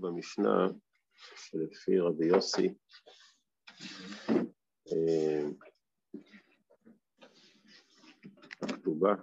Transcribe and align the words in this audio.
במשנה 0.00 0.66
שלפי 1.36 1.98
רבי 1.98 2.26
יוסי, 2.26 2.74
אה, 4.92 5.42
הכתובה 8.62 9.14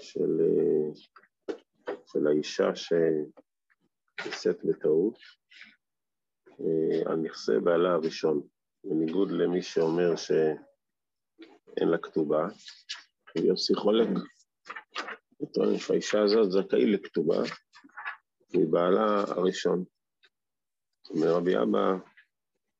של, 0.00 0.40
אה, 0.40 0.88
של 2.06 2.26
האישה 2.26 2.70
שנישאת 2.74 4.64
בטעות 4.64 5.18
אה, 6.50 7.10
על 7.10 7.16
נכסי 7.16 7.58
בעלה 7.64 7.92
הראשון, 7.92 8.42
בניגוד 8.84 9.30
למי 9.30 9.62
שאומר 9.62 10.16
שאין 10.16 11.88
לה 11.88 11.98
כתובה, 11.98 12.48
יוסי 13.36 13.74
חולק, 13.74 14.08
הוא 15.36 15.48
טוען 15.52 15.78
שהאישה 15.78 16.22
הזאת 16.22 16.50
זכאי 16.50 16.86
לכתובה 16.86 17.42
מבעלה 18.56 19.20
הראשון. 19.28 19.84
מרבי 21.10 21.56
אבא, 21.56 21.96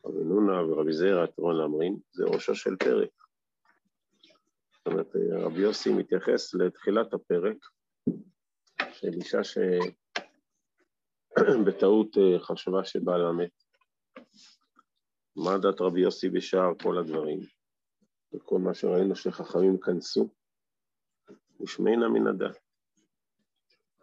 רבי 0.06 0.24
נונה 0.24 0.62
ורבי 0.62 0.92
זרע, 0.92 1.27
תרון 1.27 1.60
אמרין, 1.60 1.96
זה 2.12 2.24
ראשו 2.24 2.55
של 2.55 2.77
פרק. 2.77 3.10
זאת 4.73 4.87
אומרת, 4.87 5.06
רבי 5.32 5.60
יוסי 5.60 5.92
מתייחס 5.92 6.55
לתחילת 6.55 7.15
הפרק 7.15 7.56
של 8.92 9.09
אישה 9.12 9.38
שבטעות 11.34 12.16
אה, 12.18 12.38
חשבה 12.41 12.84
שבעלה 12.84 13.32
מת. 13.32 13.65
מה 15.37 15.59
דעת 15.59 15.80
רבי 15.80 16.01
יוסי 16.01 16.29
בשאר 16.29 16.73
כל 16.82 16.98
הדברים? 16.98 17.38
וכל 18.34 18.59
מה 18.59 18.74
שראינו 18.74 19.16
שחכמים 19.16 19.80
כנסו, 19.80 20.29
ושמענה 21.60 22.09
מן 22.09 22.27
הדת. 22.27 22.63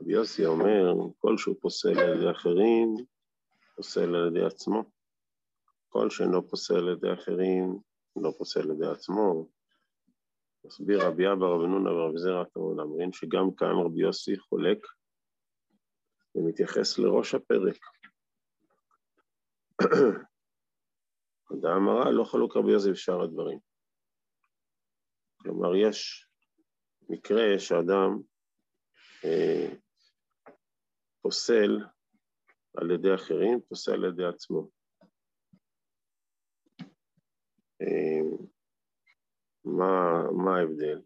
רבי 0.01 0.13
יוסי 0.13 0.45
אומר, 0.45 0.93
כל 1.17 1.37
שהוא 1.37 1.55
פוסל 1.61 1.99
על 1.99 2.17
ידי 2.17 2.31
אחרים, 2.31 2.95
פוסל 3.76 4.15
על 4.15 4.27
ידי 4.27 4.45
עצמו. 4.45 4.84
כל 5.89 6.09
שאינו 6.09 6.48
פוסל 6.48 6.76
על 6.76 6.89
ידי 6.89 7.13
אחרים, 7.13 7.79
לא 8.15 8.31
פוסל 8.37 8.59
על 8.59 8.71
ידי 8.71 8.87
עצמו. 8.87 9.49
מסביר 10.65 11.07
רבי 11.07 11.31
אבא, 11.31 11.45
רבי 11.45 11.67
נונה 11.67 11.91
ורבי 11.91 12.20
זרע 12.20 12.43
תמון, 12.43 12.79
אומרים 12.79 13.13
שגם 13.13 13.55
כאן 13.57 13.76
רבי 13.85 14.01
יוסי 14.01 14.37
חולק 14.39 14.77
ומתייחס 16.35 16.99
לראש 16.99 17.35
הפרק. 17.35 17.77
אדם 21.54 21.89
הרע 21.89 22.11
לא 22.11 22.23
חלוק 22.23 22.57
רבי 22.57 22.71
יוסי 22.71 22.91
בשאר 22.91 23.21
הדברים. 23.21 23.59
כלומר, 25.41 25.76
יש 25.76 26.27
מקרה 27.09 27.59
שאדם 27.59 28.20
אה, 29.26 29.80
פוסל 31.21 31.79
על 32.77 32.91
ידי 32.91 33.15
אחרים, 33.15 33.61
פוסל 33.69 33.91
על 33.91 34.13
ידי 34.13 34.25
עצמו. 34.25 34.69
אה, 37.81 38.21
מה, 39.65 40.23
מה 40.43 40.57
ההבדל? 40.57 41.01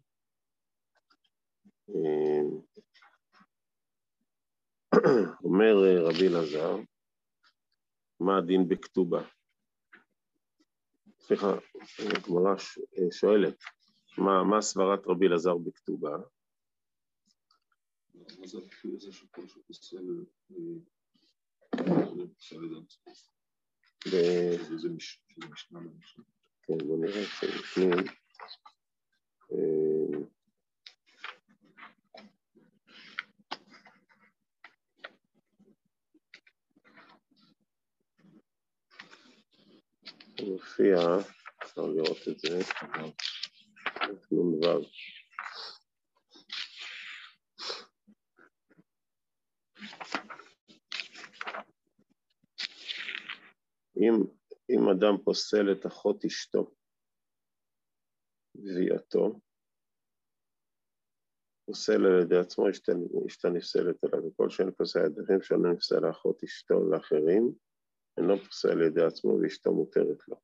אה, 1.90 2.42
אומר 5.44 5.76
רבי 6.08 6.28
אלעזר, 6.28 6.76
מה 8.20 8.38
הדין 8.38 8.70
בכתובה? 8.70 9.22
סליחה, 11.20 11.48
הגמרא 12.00 12.56
שואלת, 13.12 13.64
מה, 14.18 14.44
מה 14.44 14.62
סברת 14.62 15.08
רבי 15.08 15.28
אלעזר 15.28 15.58
בכתובה? 15.58 16.18
זה 18.46 18.58
הביטוי 18.58 18.96
הזה 18.96 19.12
של 19.12 19.26
כל 19.32 19.48
שפוסל 19.48 19.98
זה 24.78 24.90
משנה. 24.90 26.24
כן, 26.62 26.78
בוא 26.88 26.98
נראה 26.98 27.26
שבפנים. 27.26 28.06
מופיע, 40.42 40.98
אפשר 41.64 41.82
לראות 41.82 42.28
את 42.28 42.40
זה, 42.40 42.60
נ"ו. 44.32 44.82
אם, 53.98 54.14
אם 54.70 54.90
אדם 54.90 55.24
פוסל 55.24 55.72
את 55.72 55.86
אחות 55.86 56.26
אשתו, 56.26 56.76
גביעתו, 58.58 59.40
פוסל 61.66 62.06
על 62.06 62.22
ידי 62.22 62.38
עצמו, 62.38 62.70
אשתה 63.28 63.50
נפסלת 63.50 64.04
עליו, 64.04 64.28
וכל 64.28 64.50
שאין 64.50 64.72
פוסל 64.72 65.00
על 65.00 65.12
ידיהם 65.24 65.42
שאינו 65.42 65.74
נפסל 65.74 66.00
לאחות 66.00 66.44
אשתו 66.44 66.76
ולאחרים, 66.76 67.52
אינו 68.18 68.38
פוסל 68.38 68.72
על 68.72 68.82
ידי 68.82 69.04
עצמו 69.04 69.38
ואשתו 69.42 69.74
מותרת 69.74 70.28
לו. 70.28 70.42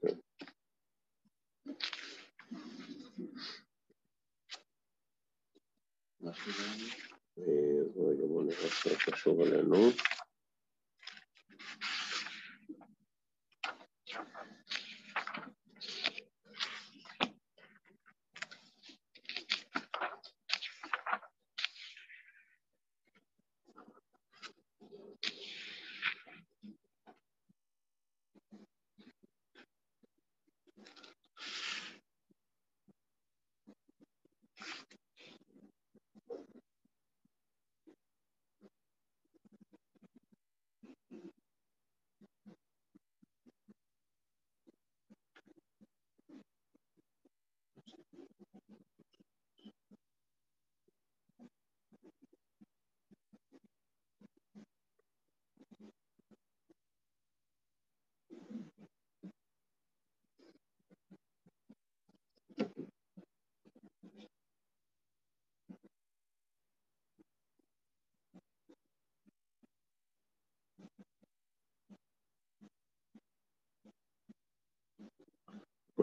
כן. 0.00 0.16
אז 6.26 6.34
רגע 7.96 8.26
בואו 8.26 8.42
נראה 8.42 8.68
שזה 8.70 8.94
קשור 8.96 9.42
אלינו. 9.46 9.76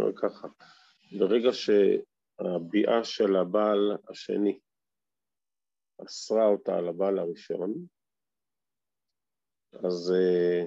אומר 0.06 0.18
ככה, 0.18 0.48
ברגע 1.20 1.50
שהביאה 1.54 3.04
של 3.04 3.36
הבעל 3.36 3.98
השני 4.10 4.60
אסרה 6.06 6.46
אותה 6.46 6.78
על 6.78 6.88
הבעל 6.88 7.20
הראשון, 7.20 7.74
אז 9.74 10.14
אה, 10.16 10.66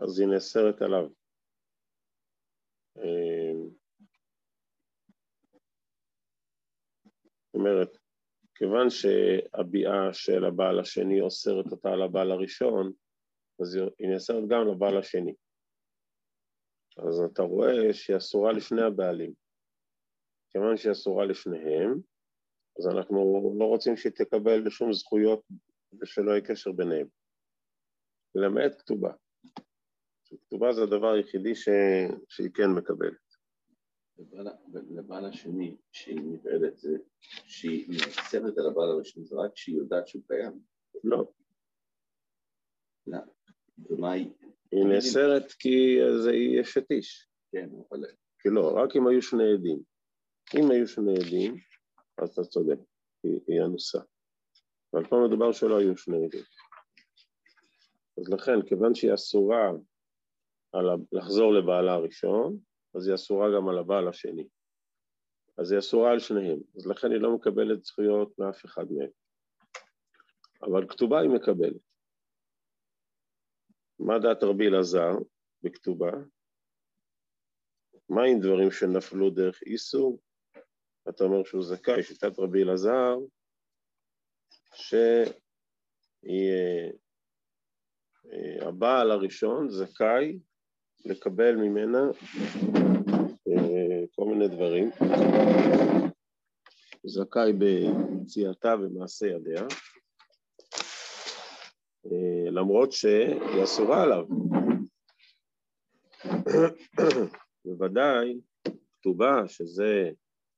אז 0.00 0.20
היא 0.20 0.28
נאסרת 0.28 0.82
עליו. 0.82 1.08
אה, 2.96 3.42
זאת 7.46 7.54
אומרת, 7.54 7.98
כיוון 8.72 8.90
שהביאה 8.90 10.12
של 10.12 10.44
הבעל 10.44 10.80
השני 10.80 11.20
אוסרת 11.20 11.72
אותה 11.72 11.88
על 11.88 12.02
הבעל 12.02 12.30
הראשון, 12.32 12.92
אז 13.60 13.74
היא 13.98 14.08
נאסרת 14.08 14.48
גם 14.48 14.68
לבעל 14.68 14.98
השני. 14.98 15.34
אז 16.98 17.20
אתה 17.32 17.42
רואה 17.42 17.92
שהיא 17.92 18.16
אסורה 18.16 18.52
לשני 18.52 18.82
הבעלים. 18.82 19.32
כיוון 20.50 20.76
שהיא 20.76 20.92
אסורה 20.92 21.24
לשניהם, 21.26 22.00
אז 22.78 22.86
אנחנו 22.86 23.16
לא 23.58 23.64
רוצים 23.64 23.96
שהיא 23.96 24.12
תקבל 24.12 24.70
שום 24.70 24.92
זכויות 24.92 25.42
ושלא 26.00 26.30
יהיה 26.30 26.46
קשר 26.46 26.72
ביניהם. 26.72 27.06
למעט 28.34 28.72
כתובה. 28.78 29.12
כתובה 30.46 30.72
זה 30.72 30.82
הדבר 30.82 31.12
היחידי 31.12 31.54
ש... 31.54 31.68
שהיא 32.28 32.50
כן 32.54 32.70
מקבלת. 32.76 33.21
לבעל 34.90 35.24
השני, 35.24 35.76
שהיא 35.92 36.20
נבעלת, 36.20 36.78
זה 36.78 36.96
שהיא 37.46 37.88
נאסרת 37.88 38.58
על 38.58 38.66
הבעל 38.66 38.90
הראשון, 38.90 39.24
זה 39.24 39.36
רק 39.36 39.52
כשהיא 39.52 39.76
יודעת 39.76 40.08
שהוא 40.08 40.22
קיים. 40.26 40.60
לא. 41.04 41.32
לא. 43.06 43.18
ומה 43.90 44.12
היא? 44.12 44.30
היא 44.72 44.84
נאסרת 44.84 45.52
כי 45.52 45.98
זה 46.22 46.32
יהיה 46.32 46.64
שטיש. 46.64 47.28
כן, 47.52 47.68
אבל... 47.90 48.04
כי 48.38 48.48
לא, 48.48 48.72
רק 48.76 48.96
אם 48.96 49.06
היו 49.08 49.22
שני 49.22 49.52
עדים. 49.52 49.82
אם 50.54 50.70
היו 50.70 50.88
שני 50.88 51.12
עדים, 51.12 51.56
אז 52.18 52.30
אתה 52.30 52.42
צודק, 52.42 52.78
היא, 53.22 53.62
אנוסה. 53.64 53.98
אבל 54.94 55.04
פה 55.04 55.16
מדובר 55.26 55.52
שלא 55.52 55.78
היו 55.78 55.96
שני 55.96 56.16
עדים. 56.16 56.44
אז 58.18 58.28
לכן, 58.28 58.62
כיוון 58.66 58.94
שהיא 58.94 59.14
אסורה 59.14 59.70
על 60.72 60.86
לחזור 61.12 61.52
לבעלה 61.52 61.92
הראשון, 61.92 62.58
אז 62.94 63.06
היא 63.06 63.14
אסורה 63.14 63.48
גם 63.56 63.68
על 63.68 63.78
הבעל 63.78 64.08
השני. 64.08 64.48
אז 65.58 65.72
היא 65.72 65.78
אסורה 65.78 66.12
על 66.12 66.18
שניהם, 66.18 66.58
אז 66.76 66.86
לכן 66.86 67.10
היא 67.10 67.20
לא 67.20 67.36
מקבלת 67.36 67.84
זכויות 67.84 68.38
מאף 68.38 68.64
אחד 68.64 68.84
מהם. 68.90 69.10
אבל 70.62 70.88
כתובה 70.88 71.20
היא 71.20 71.30
מקבלת. 71.30 71.82
מה 73.98 74.18
דעת 74.18 74.42
רבי 74.42 74.68
אלעזר 74.68 75.12
בכתובה? 75.62 76.10
מה 78.08 78.22
עם 78.24 78.40
דברים 78.40 78.70
שנפלו 78.70 79.30
דרך 79.30 79.62
איסור? 79.62 80.22
אתה 81.08 81.24
אומר 81.24 81.44
שהוא 81.44 81.62
זכאי, 81.62 82.02
שיטת 82.02 82.38
רבי 82.38 82.62
אלעזר, 82.62 83.16
שהבעל 88.24 89.10
אה, 89.10 89.14
הראשון 89.14 89.70
זכאי 89.70 90.38
לקבל 91.04 91.56
ממנה 91.56 92.10
אה, 93.48 94.04
כל 94.14 94.24
מיני 94.24 94.48
דברים, 94.48 94.90
זכאי 97.04 97.52
ביציאתה 97.52 98.74
ומעשה 98.80 99.26
ידיה, 99.26 99.62
אה, 102.06 102.50
למרות 102.50 102.92
שהיא 102.92 103.64
אסורה 103.64 104.02
עליו. 104.02 104.24
בוודאי 107.64 108.40
כתובה 109.00 109.48
שזה, 109.48 110.10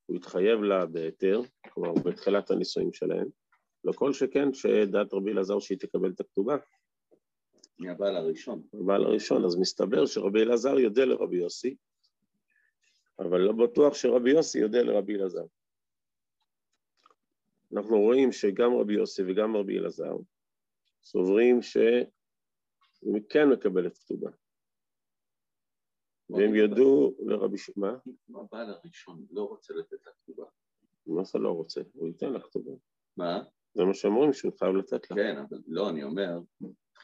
הוא 0.07 0.17
התחייב 0.17 0.63
לה 0.63 0.87
בהיתר, 0.87 1.41
כלומר 1.75 1.93
בתחילת 1.93 2.51
הנישואים 2.51 2.93
שלהם, 2.93 3.27
לא 3.85 3.93
כל 3.93 4.13
שכן 4.13 4.55
שדעת 4.55 5.15
רבי 5.15 5.33
אלעזר 5.33 5.59
שהיא 5.59 5.79
תקבל 5.79 6.11
את 6.11 6.21
הכתובה. 6.21 6.57
מהבעל 7.79 8.17
הראשון. 8.17 8.63
הבעל 8.75 9.05
הראשון, 9.05 9.45
אז 9.45 9.57
מסתבר 9.57 10.07
שרבי 10.07 10.43
אלעזר 10.43 10.79
יודע 10.79 11.05
לרבי 11.05 11.37
יוסי, 11.37 11.77
אבל 13.19 13.41
לא 13.41 13.53
בטוח 13.53 13.95
שרבי 13.95 14.31
יוסי 14.31 14.59
יודע 14.59 14.83
לרבי 14.83 15.15
אלעזר. 15.15 15.45
אנחנו 17.77 18.01
רואים 18.01 18.33
שגם 18.33 18.75
רבי 18.81 18.95
יוסי 18.95 19.23
וגם 19.27 19.57
רבי 19.57 19.79
אלעזר 19.79 20.17
סוברים 21.03 21.63
שהיא 21.63 23.23
כן 23.29 23.49
מקבלת 23.49 23.99
כתובה. 23.99 24.31
והם 26.31 26.55
ידעו 26.55 27.17
לרבי 27.27 27.59
ש... 27.59 27.71
מה? 27.77 27.97
הבעל 28.35 28.71
הראשון 28.71 29.27
לא 29.31 29.43
רוצה 29.43 29.75
לתת 29.75 30.07
לה 30.07 30.13
כתובה. 30.13 30.45
מה 31.07 31.25
זה 31.25 31.39
לא 31.39 31.51
רוצה? 31.51 31.81
הוא 31.93 32.09
ייתן 32.09 32.33
לה 32.33 32.41
כתובה. 32.41 32.73
מה? 33.17 33.43
זה 33.75 33.85
מה 33.85 33.95
שאומרים 33.95 34.33
שהוא 34.33 34.53
חייב 34.59 34.75
לתת 34.75 35.11
לה. 35.11 35.17
כן, 35.17 35.39
אבל 35.39 35.59
לא, 35.67 35.91
אני 35.91 36.03
אומר, 36.03 36.39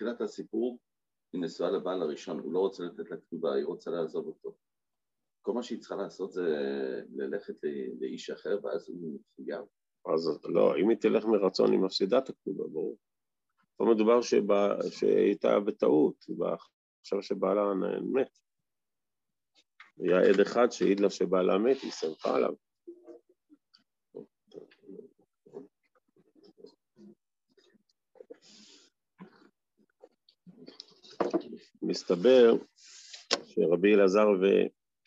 תחילת 0.01 0.21
הסיפור 0.21 0.79
היא 1.33 1.41
נשואה 1.43 1.71
לבעל 1.71 2.03
הראשון, 2.03 2.39
הוא 2.39 2.53
לא 2.53 2.59
רוצה 2.59 2.83
לתת 2.85 3.11
לה 3.11 3.17
כתובה, 3.17 3.55
היא 3.55 3.65
רוצה 3.65 3.91
לעזוב 3.91 4.27
אותו. 4.27 4.57
כל 5.43 5.53
מה 5.53 5.63
שהיא 5.63 5.79
צריכה 5.79 5.97
לעשות 5.97 6.33
זה 6.33 6.43
ללכת 7.15 7.55
לאיש 8.01 8.31
אחר 8.31 8.59
ואז 8.63 8.89
הוא 8.89 9.21
מחויב. 9.21 9.65
אז 10.15 10.41
לא, 10.45 10.77
אם 10.77 10.89
היא 10.89 10.99
תלך 10.99 11.25
מרצון 11.25 11.73
היא 11.73 11.81
מפסידה 11.81 12.19
את 12.19 12.29
הכתובה, 12.29 12.65
ברור. 12.69 12.97
פה 13.77 13.85
מדובר 13.95 14.23
שהיא 14.23 15.17
הייתה 15.17 15.61
בטעות, 15.61 16.25
חשבה 17.03 17.23
שבעלה 17.23 17.75
מת. 18.13 18.39
היה 19.99 20.21
עד 20.29 20.41
אחד 20.41 20.71
שהעיד 20.71 21.01
לה 21.01 21.11
שבעלה 21.11 21.59
מת, 21.59 21.77
היא 21.83 21.91
שמחה 21.91 22.37
עליו. 22.37 22.55
מסתבר 31.83 32.53
שרבי 33.45 33.95
אלעזר 33.95 34.27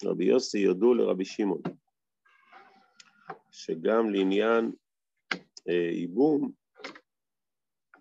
ורבי 0.04 0.26
יוסי 0.26 0.60
יודו 0.60 0.94
לרבי 0.94 1.26
שמעון, 1.26 1.62
שגם 3.52 4.10
לעניין 4.10 4.72
אה, 5.70 5.90
ייבום, 5.92 6.52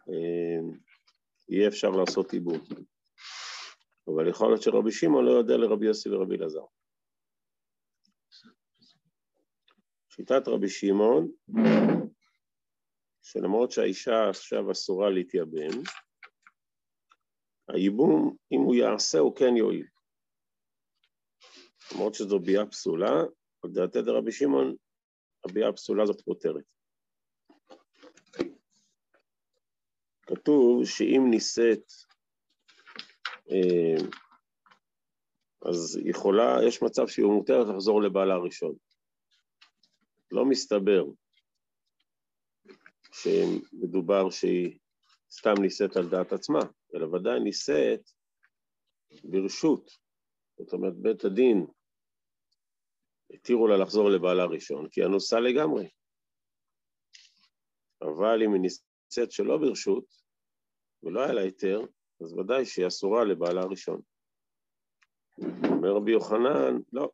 אה, 0.09 0.77
יהיה 1.49 1.69
אפשר 1.69 1.91
לעשות 1.91 2.33
ייבום. 2.33 2.59
אבל 4.07 4.29
יכול 4.29 4.49
להיות 4.49 4.63
שרבי 4.63 4.93
שמעון 4.93 5.25
לא 5.25 5.31
יודע 5.31 5.57
לרבי 5.57 5.87
יוסי 5.87 6.09
ורבי 6.09 6.37
אלעזר. 6.37 6.65
שיטת 10.09 10.49
רבי 10.49 10.69
שמעון, 10.69 11.33
שלמרות 13.23 13.71
שהאישה 13.71 14.29
עכשיו 14.29 14.73
אסורה 14.73 15.11
להתייבם, 15.11 15.83
הייבום, 17.69 18.37
אם 18.53 18.61
הוא 18.61 18.75
יעשה, 18.75 19.19
הוא 19.19 19.37
כן 19.37 19.57
יועיל. 19.57 19.87
למרות 21.95 22.15
שזו 22.15 22.39
ביאה 22.39 22.67
פסולה, 22.67 23.23
על 23.65 23.71
דעתי 23.71 24.03
דרבי 24.03 24.33
שמעון, 24.33 24.75
הביאה 25.45 25.69
הפסולה 25.69 26.03
הזאת 26.03 26.21
פותרת. 26.25 26.65
כתוב 30.27 30.85
שאם 30.85 31.23
נישאת, 31.31 31.93
אה, 33.51 34.09
אז 35.71 35.99
יכולה, 36.05 36.57
יש 36.69 36.83
מצב 36.83 37.09
שהיא 37.09 37.27
מותרת 37.27 37.67
לחזור 37.75 38.03
לבעלה 38.03 38.35
הראשון. 38.35 38.75
לא 40.31 40.45
מסתבר 40.45 41.05
שמדובר 43.13 44.31
שהיא 44.31 44.79
סתם 45.31 45.55
נישאת 45.63 45.97
על 45.97 46.09
דעת 46.09 46.33
עצמה, 46.33 46.61
אלא 46.95 47.07
ודאי 47.07 47.41
נישאת 47.41 48.11
ברשות. 49.25 49.91
זאת 50.59 50.73
אומרת, 50.73 50.97
בית 50.97 51.25
הדין 51.25 51.67
התירו 53.31 53.69
לה 53.69 53.77
לחזור 53.77 54.11
לבעלה 54.11 54.43
הראשון, 54.43 54.89
כי 54.89 55.01
היא 55.01 55.07
אנוסה 55.07 55.41
לגמרי. 55.41 55.89
אבל 58.03 58.43
אם 58.45 58.53
היא 58.53 58.61
נישאת 58.63 59.33
שלא 59.33 59.59
ברשות, 59.59 60.05
ולא 61.03 61.21
היה 61.21 61.33
לה 61.33 61.41
היתר, 61.41 61.81
אז 62.21 62.33
ודאי 62.33 62.65
שהיא 62.65 62.87
אסורה 62.87 63.25
לבעלה 63.25 63.61
הראשון. 63.61 64.01
אומר 65.65 65.91
רבי 65.97 66.13
יוחנן, 66.13 66.77
לא, 66.93 67.11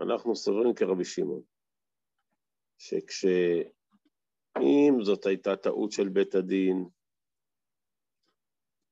אנחנו 0.00 0.36
סוברים 0.36 0.74
כרבי 0.74 1.04
שמעון, 1.04 1.42
שכשאם 2.78 3.72
זאת 5.02 5.26
הייתה 5.26 5.56
טעות 5.56 5.92
של 5.92 6.08
בית 6.08 6.34
הדין, 6.34 6.88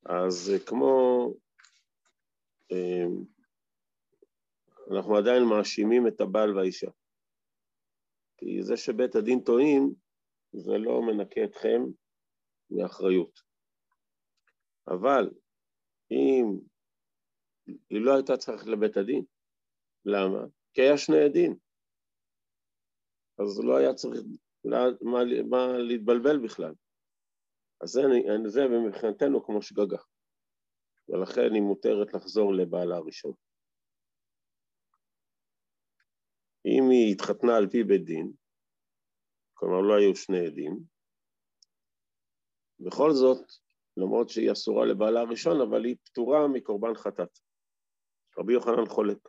אז 0.07 0.53
כמו, 0.67 1.27
אמ, 2.71 3.25
אנחנו 4.93 5.17
עדיין 5.17 5.43
מאשימים 5.43 6.09
את 6.09 6.21
הבעל 6.21 6.57
והאישה. 6.57 6.91
כי 8.37 8.63
זה 8.63 8.77
שבית 8.77 9.15
הדין 9.15 9.41
טועים, 9.41 9.95
זה 10.53 10.79
לא 10.79 11.03
מנקה 11.03 11.45
אתכם 11.45 11.83
מאחריות. 12.71 13.41
אבל 14.89 15.31
אם 16.11 16.45
היא 17.91 18.01
לא 18.01 18.15
הייתה 18.15 18.37
צריכה 18.37 18.71
לבית 18.71 18.97
הדין, 18.97 19.25
למה? 20.05 20.47
כי 20.73 20.83
היה 20.83 20.99
שני 20.99 21.21
עדים. 21.25 21.57
אז 23.39 23.65
לא 23.65 23.77
היה 23.77 23.95
צריך 23.95 24.21
מה, 24.65 25.19
מה 25.51 25.79
להתבלבל 25.79 26.39
בכלל. 26.45 26.75
אז 27.85 27.91
זה, 27.91 28.03
זה 28.47 28.61
מבחינתנו 28.87 29.45
כמו 29.45 29.63
שגגה, 29.63 29.99
ולכן 31.09 31.55
היא 31.55 31.63
מותרת 31.63 32.15
לחזור 32.15 32.55
לבעלה 32.55 32.97
הראשון. 32.97 33.33
אם 36.67 36.91
היא 36.91 37.13
התחתנה 37.13 37.57
על 37.57 37.69
פי 37.71 37.85
בית 37.85 38.05
דין, 38.05 38.33
כלומר 39.55 39.81
לא 39.81 39.95
היו 39.95 40.17
שני 40.17 40.47
עדים, 40.47 40.79
בכל 42.81 43.11
זאת, 43.13 43.47
למרות 43.97 44.29
שהיא 44.29 44.53
אסורה 44.53 44.87
לבעלה 44.87 45.21
הראשון, 45.21 45.61
אבל 45.61 45.85
היא 45.85 45.97
פטורה 46.05 46.49
מקורבן 46.49 46.95
חטאת. 46.95 47.39
רבי 48.39 48.53
יוחנן 48.53 48.87
חולק, 48.89 49.29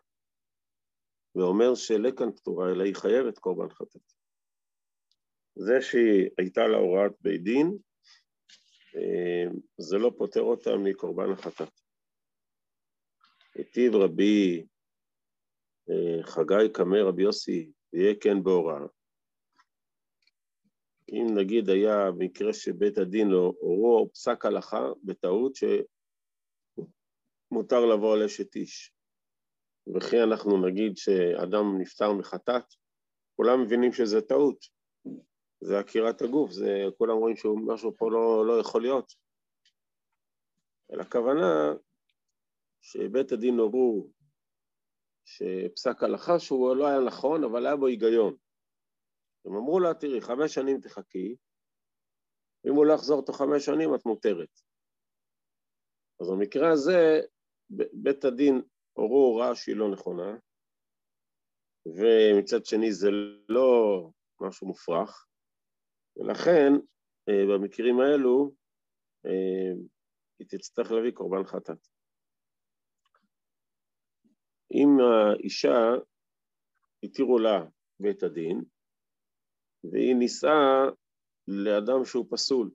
ואומר 1.35 1.75
שלא 1.75 2.09
כאן 2.17 2.31
פטורה, 2.35 2.71
אלא 2.71 2.83
היא 2.83 2.95
חייבת 2.95 3.37
קורבן 3.39 3.69
חטאת. 3.69 4.11
זה 5.55 5.81
שהיא 5.81 6.29
הייתה 6.37 6.61
לה 6.67 6.77
הוראת 6.77 7.11
בית 7.21 7.43
דין, 7.43 7.77
זה 9.77 9.97
לא 9.97 10.11
פוטר 10.17 10.41
אותה 10.41 10.69
מקורבן 10.77 11.31
החטאת. 11.31 11.79
היטיב 13.55 13.95
רבי 13.95 14.65
אה, 15.89 16.23
חגי 16.23 16.73
קמא 16.73 16.97
רבי 16.97 17.23
יוסי, 17.23 17.71
יהיה 17.93 18.13
כן 18.21 18.43
בהוראה. 18.43 18.85
אם 21.09 21.25
נגיד 21.37 21.69
היה 21.69 22.11
מקרה 22.17 22.53
שבית 22.53 22.97
הדין 22.97 23.27
לא 23.27 23.53
הורו 23.59 24.09
פסק 24.13 24.45
הלכה 24.45 24.89
בטעות 25.03 25.55
שמותר 25.55 25.85
לבוא 27.85 28.13
על 28.13 28.23
אשת 28.23 28.55
איש, 28.55 28.93
וכי 29.95 30.23
אנחנו 30.23 30.67
נגיד 30.67 30.97
שאדם 30.97 31.77
נפטר 31.77 32.13
מחטאת, 32.13 32.63
כולם 33.35 33.61
מבינים 33.61 33.93
שזה 33.93 34.21
טעות, 34.21 34.65
זה 35.65 35.79
עקירת 35.79 36.21
הגוף, 36.21 36.51
זה, 36.51 36.67
כולם 36.97 37.17
רואים 37.17 37.35
שמשהו 37.35 37.97
פה 37.97 38.11
לא, 38.11 38.45
לא 38.47 38.59
יכול 38.59 38.81
להיות. 38.81 39.13
אלא 40.91 41.01
הכוונה 41.01 41.73
שבית 42.81 43.31
הדין 43.31 43.59
הורו 43.59 44.09
שפסק 45.25 46.03
הלכה 46.03 46.39
שהוא 46.39 46.75
לא 46.75 46.87
היה 46.87 46.99
נכון, 46.99 47.43
אבל 47.43 47.65
היה 47.65 47.75
בו 47.75 47.87
היגיון. 47.87 48.35
הם 49.45 49.55
אמרו 49.55 49.79
לה, 49.79 49.93
תראי, 49.93 50.21
חמש 50.21 50.53
שנים 50.53 50.81
תחכי, 50.81 51.35
אם 52.67 52.75
הוא 52.75 52.85
לא 52.85 52.93
יחזור 52.93 53.25
תוך 53.25 53.37
חמש 53.37 53.65
שנים 53.65 53.95
את 53.95 54.05
מותרת. 54.05 54.59
אז 56.21 56.27
במקרה 56.29 56.71
הזה, 56.71 57.21
בית 58.03 58.25
הדין 58.25 58.61
הורו 58.93 59.25
הוראה 59.27 59.55
שהיא 59.55 59.75
לא 59.75 59.91
נכונה, 59.91 60.37
ומצד 61.85 62.65
שני 62.65 62.91
זה 62.91 63.09
לא 63.49 64.09
משהו 64.41 64.67
מופרך, 64.67 65.24
ולכן 66.17 66.71
אה, 67.29 67.43
במקרים 67.49 67.99
האלו 67.99 68.51
אה, 69.25 69.71
היא 70.39 70.47
תצטרך 70.47 70.91
להביא 70.91 71.11
קורבן 71.11 71.43
חטאת. 71.43 71.87
אם 74.71 74.89
האישה 74.99 75.77
התירו 77.03 77.39
לה 77.39 77.65
בית 77.99 78.23
הדין, 78.23 78.63
והיא 79.83 80.15
נישאה 80.15 80.91
לאדם 81.47 82.05
שהוא 82.05 82.25
פסול, 82.31 82.71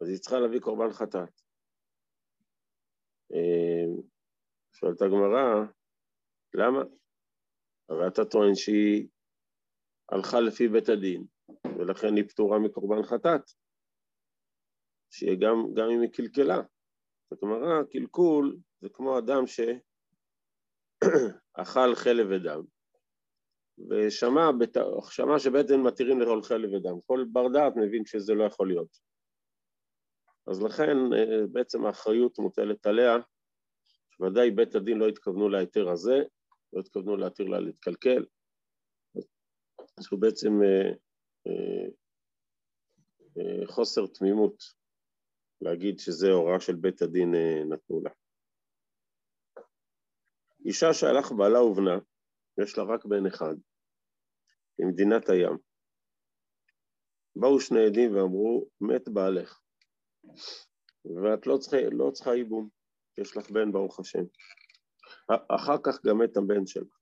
אז 0.00 0.08
היא 0.08 0.18
צריכה 0.18 0.38
להביא 0.38 0.60
קורבן 0.60 0.92
חטאת. 0.92 1.40
אה, 3.32 4.02
שואלת 4.72 5.02
הגמרא, 5.02 5.64
למה? 6.54 6.82
הרי 7.88 8.08
אתה 8.08 8.24
טוען 8.24 8.54
שהיא 8.54 9.08
הלכה 10.12 10.40
לפי 10.40 10.68
בית 10.68 10.88
הדין, 10.88 11.24
ולכן 11.78 12.16
היא 12.16 12.28
פטורה 12.28 12.58
מקורבן 12.58 13.02
חטאת, 13.02 13.50
שיהיה 15.10 15.36
גם, 15.74 15.90
אם 15.90 16.00
היא 16.00 16.10
קלקלה. 16.10 16.62
זאת 17.30 17.42
אומרת, 17.42 17.86
קלקול 17.90 18.56
זה 18.80 18.88
כמו 18.92 19.18
אדם 19.18 19.46
שאכל 19.46 19.74
חלב 22.04 22.26
ודם, 22.30 22.62
ושמע 23.90 24.50
בת... 24.60 24.76
שמע 25.10 25.38
שבעצם 25.38 25.86
מתירים 25.86 26.20
לאכול 26.20 26.42
חלב 26.42 26.72
ודם. 26.72 27.00
כל 27.06 27.24
בר 27.32 27.48
דעת 27.48 27.72
מבין 27.76 28.06
שזה 28.06 28.34
לא 28.34 28.44
יכול 28.44 28.68
להיות. 28.68 29.08
אז 30.46 30.62
לכן 30.62 30.96
אה, 31.16 31.46
בעצם 31.52 31.84
האחריות 31.86 32.38
מוטלת 32.38 32.86
עליה, 32.86 33.16
שוודאי 34.10 34.50
בית 34.50 34.74
הדין 34.74 34.98
לא 34.98 35.08
התכוונו 35.08 35.48
להיתר 35.48 35.88
הזה, 35.88 36.22
לא 36.72 36.80
התכוונו 36.80 37.16
להתיר 37.16 37.46
לה 37.46 37.60
להתקלקל, 37.60 38.24
אז 39.98 40.06
הוא 40.10 40.20
בעצם 40.20 40.62
אה, 40.62 40.68
אה, 40.68 40.88
אה, 40.88 40.92
חוסר 43.66 44.06
תמימות 44.06 44.62
להגיד 45.60 45.98
שזה 45.98 46.26
הוראה 46.30 46.60
של 46.60 46.74
בית 46.74 47.02
הדין 47.02 47.34
אה, 47.34 47.64
נתנו 47.64 48.00
לה. 48.02 48.10
אישה 50.64 50.92
שהלך 50.92 51.32
בעלה 51.32 51.62
ובנה, 51.62 51.98
יש 52.62 52.78
לה 52.78 52.84
רק 52.84 53.04
בן 53.04 53.26
אחד, 53.26 53.54
למדינת 54.78 55.28
הים. 55.28 55.58
באו 57.36 57.60
שני 57.60 57.86
עדים 57.86 58.16
ואמרו, 58.16 58.68
מת 58.80 59.08
בעלך, 59.08 59.60
ואת 61.04 61.46
לא 61.46 61.56
צריכה, 61.58 61.76
לא 61.92 62.10
צריכה 62.10 62.34
ייבום, 62.34 62.68
יש 63.18 63.36
לך 63.36 63.50
בן 63.50 63.72
ברוך 63.72 64.00
השם. 64.00 64.24
אחר 65.56 65.76
כך 65.84 66.06
גם 66.06 66.18
מת 66.18 66.36
הבן 66.36 66.66
שלך. 66.66 66.98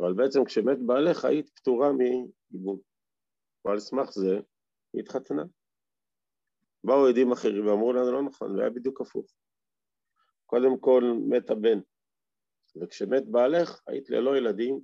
אבל 0.00 0.12
בעצם 0.14 0.44
כשמת 0.44 0.78
בעלך 0.86 1.24
היית 1.24 1.50
פטורה 1.50 1.92
מייבום. 1.92 2.89
ועל 3.64 3.78
סמך 3.78 4.10
זה 4.10 4.34
היא 4.92 5.02
התחתנה. 5.02 5.42
באו 6.84 7.06
עדים 7.06 7.32
אחרים 7.32 7.66
ואמרו 7.66 7.92
זה 8.04 8.10
לא 8.10 8.22
נכון, 8.22 8.56
זה 8.56 8.60
היה 8.60 8.70
בדיוק 8.70 9.00
הפוך. 9.00 9.32
קודם 10.46 10.80
כל 10.80 11.02
מת 11.28 11.50
הבן, 11.50 11.78
וכשמת 12.82 13.22
בעלך 13.30 13.80
היית 13.86 14.10
ללא 14.10 14.36
ילדים, 14.36 14.80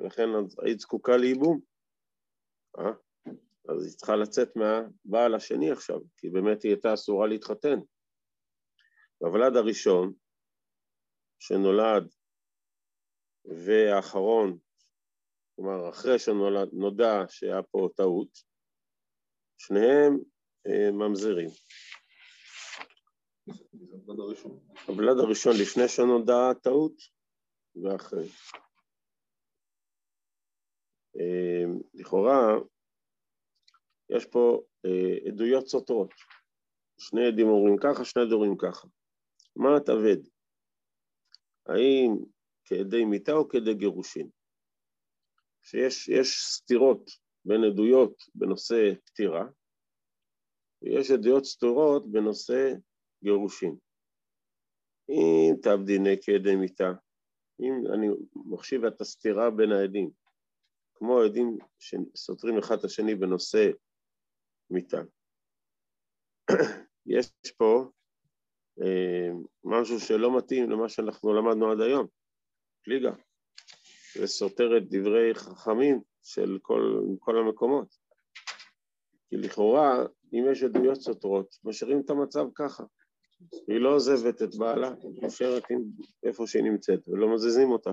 ולכן 0.00 0.28
היית 0.64 0.80
זקוקה 0.80 1.16
לייבום. 1.16 1.60
אה? 2.78 2.92
אז 3.68 3.84
היא 3.84 3.96
צריכה 3.96 4.16
לצאת 4.16 4.48
מהבעל 4.56 5.34
השני 5.34 5.70
עכשיו, 5.70 6.00
כי 6.16 6.30
באמת 6.30 6.62
היא 6.62 6.72
הייתה 6.72 6.94
אסורה 6.94 7.26
להתחתן. 7.26 7.78
והוולד 9.20 9.56
הראשון, 9.56 10.12
שנולד, 11.38 12.14
והאחרון, 13.44 14.58
כלומר 15.56 15.90
אחרי 15.90 16.18
שנודע 16.18 17.24
שהיה 17.28 17.62
פה 17.62 17.88
טעות, 17.96 18.28
שניהם 19.58 20.18
אה, 20.66 20.90
ממזרים. 20.90 21.48
הוולד 24.86 25.18
הראשון 25.18 25.52
לפני 25.62 25.88
שנודע 25.88 26.50
הטעות 26.50 26.92
ואחרי. 27.82 28.28
אה, 31.16 31.64
לכאורה 31.94 32.58
יש 34.10 34.26
פה 34.26 34.62
אה, 34.84 35.28
עדויות 35.28 35.68
סותרות. 35.68 36.10
שני 36.98 37.26
עדים 37.26 37.46
אומרים 37.46 37.76
ככה, 37.82 38.04
שני 38.04 38.22
עדים 38.22 38.34
אומרים 38.34 38.56
ככה. 38.56 38.88
מה 39.56 39.76
אתה 39.76 39.92
עבד? 39.92 40.22
האם 41.66 42.10
כעדי 42.64 43.04
מיתה 43.04 43.32
או 43.32 43.48
כעדי 43.48 43.74
גירושין? 43.74 44.28
שיש 45.62 46.44
סתירות 46.44 47.10
בין 47.44 47.64
עדויות 47.64 48.22
בנושא 48.34 48.92
פטירה, 49.04 49.44
ויש 50.82 51.10
עדויות 51.10 51.44
סתירות 51.44 52.12
בנושא 52.12 52.72
גירושין. 53.24 53.76
אם 55.08 55.54
תעבדיני 55.62 56.16
כעדי 56.22 56.56
מיתה, 56.56 56.92
אם 57.60 57.92
אני 57.94 58.06
מחשיב 58.34 58.84
את 58.84 59.00
הסתירה 59.00 59.50
בין 59.50 59.72
העדים, 59.72 60.10
כמו 60.94 61.20
העדים 61.20 61.58
שסותרים 61.78 62.58
אחד 62.58 62.78
את 62.78 62.84
השני 62.84 63.14
בנושא 63.14 63.70
מיתה. 64.70 65.00
יש 67.06 67.32
פה 67.56 67.90
אה, 68.82 69.30
משהו 69.64 70.00
שלא 70.00 70.38
מתאים 70.38 70.70
למה 70.70 70.88
שאנחנו 70.88 71.34
למדנו 71.34 71.72
עד 71.72 71.80
היום, 71.80 72.06
פליגה. 72.84 73.12
זה 74.18 74.26
סותר 74.26 74.76
את 74.76 74.82
דברי 74.90 75.34
חכמים 75.34 76.00
של 76.22 76.58
כל, 76.62 77.00
כל 77.18 77.38
המקומות. 77.38 77.96
כי 79.28 79.36
לכאורה, 79.36 80.04
אם 80.32 80.44
יש 80.52 80.62
עדויות 80.62 81.00
סותרות, 81.00 81.58
משאירים 81.64 82.00
את 82.00 82.10
המצב 82.10 82.46
ככה. 82.54 82.84
היא 83.68 83.78
לא 83.78 83.94
עוזבת 83.94 84.42
את 84.42 84.56
בעלה, 84.56 84.94
היא 85.02 85.26
נשארת 85.26 85.62
איפה 86.22 86.46
שהיא 86.46 86.62
נמצאת 86.62 87.08
ולא 87.08 87.34
מזיזים 87.34 87.70
אותה. 87.70 87.90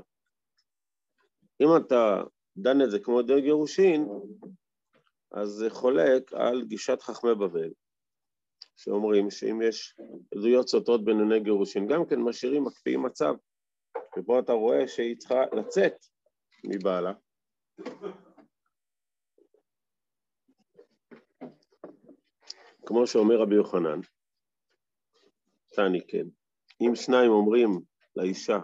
אם 1.61 1.67
אתה 1.77 2.23
דן 2.57 2.81
את 2.81 2.91
זה 2.91 2.99
כמו 2.99 3.21
דרך 3.21 3.43
גירושין, 3.43 4.07
אז 5.31 5.49
זה 5.49 5.69
חולק 5.69 6.33
על 6.33 6.63
גישת 6.63 7.01
חכמי 7.01 7.35
בבל, 7.35 7.69
שאומרים 8.75 9.31
שאם 9.31 9.61
יש 9.61 9.95
עדויות 10.35 10.67
סותרות 10.67 11.05
בין 11.05 11.19
עיני 11.19 11.39
גירושין, 11.39 11.87
גם 11.87 12.05
כן 12.05 12.19
משאירים, 12.19 12.63
מקפיאים 12.63 13.03
מצב, 13.03 13.33
ובו 14.17 14.39
אתה 14.39 14.53
רואה 14.53 14.87
שהיא 14.87 15.17
צריכה 15.17 15.41
לצאת 15.53 16.05
מבעלה. 16.63 17.13
כמו 22.85 23.07
שאומר 23.07 23.35
רבי 23.41 23.55
יוחנן, 23.55 23.99
תני 25.75 26.07
כן, 26.07 26.25
אם 26.81 26.95
שניים 26.95 27.31
אומרים 27.31 27.81
לאישה, 28.15 28.59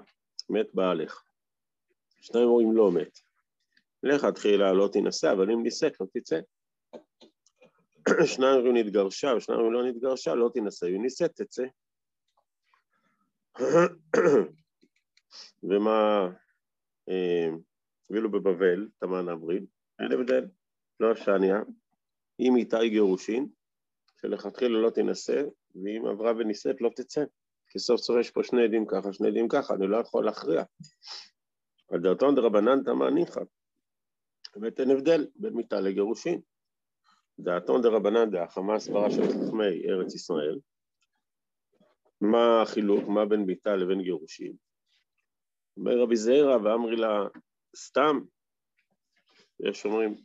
מת 0.50 0.68
בעלך, 0.74 1.24
שניים 2.22 2.48
אומרים 2.48 2.72
לא 2.76 2.92
מת, 2.92 3.20
לך 4.04 4.26
תחילה 4.26 4.74
לא 4.74 4.90
תינשא, 4.94 5.32
אבל 5.32 5.52
אם 5.52 5.64
נישאת 5.64 6.02
לא 6.02 6.06
תצא. 6.14 6.40
שניים 8.36 8.56
אומרים 8.56 8.78
נתגרשה 8.78 9.34
ושניים 9.38 9.62
אומרים 9.62 9.74
לא 9.74 9.90
נתגרשה, 9.90 10.36
לא 10.36 10.50
תינשא, 10.54 10.86
אם 10.86 11.02
נישאת 11.02 11.32
תצא. 11.42 11.64
ומה, 15.64 16.30
אה, 17.10 17.50
אפילו 18.06 18.32
בבבל, 18.32 18.88
תמן 19.00 19.30
אברין, 19.30 19.66
אין 20.00 20.12
הבדל. 20.12 20.46
לא 21.00 21.16
שניה, 21.16 21.62
אם 22.40 22.56
איתי 22.56 22.90
גירושין, 22.90 23.48
שלכתחילה 24.22 24.80
לא 24.80 24.90
תינשא, 24.90 25.44
ואם 25.76 26.06
עברה 26.06 26.32
ונישאת 26.38 26.82
לא 26.82 26.90
תצא. 26.96 27.24
כי 27.70 27.80
סוף 27.80 28.02
סוף 28.02 28.18
יש 28.20 28.32
פה 28.32 28.44
שני 28.44 28.64
עדים 28.64 28.86
ככה, 28.88 29.14
שני 29.14 29.28
עדים 29.28 29.48
ככה, 29.48 29.74
אני 29.74 29.88
לא 29.88 29.98
יכול 29.98 30.26
להכריע. 30.26 30.64
על 31.92 32.00
דרתון 32.00 32.36
דרבנן 32.36 32.84
תמא 32.84 33.10
ניחא. 33.10 33.42
באמת 34.56 34.80
אין 34.80 34.92
הבדל 34.92 35.28
בין 35.36 35.54
מיתה 35.54 35.80
לגירושין. 35.80 36.42
דעתון 37.40 37.82
דרבנן 37.82 38.32
דאחא, 38.32 38.60
מה 38.60 38.76
הסברה 38.76 39.12
של 39.12 39.22
חכמי 39.22 39.90
ארץ 39.90 40.16
ישראל? 40.16 40.60
מה 42.22 42.62
החילוק, 42.62 43.08
מה 43.08 43.26
בין 43.26 43.42
מיתה 43.42 43.76
לבין 43.76 44.02
גירושין? 44.02 44.56
אומר 45.78 46.02
רבי 46.02 46.16
זעירא 46.16 46.56
ואמרי 46.56 46.96
לה, 46.96 47.28
סתם, 47.76 48.20
יש 49.60 49.86
אומרים 49.86 50.16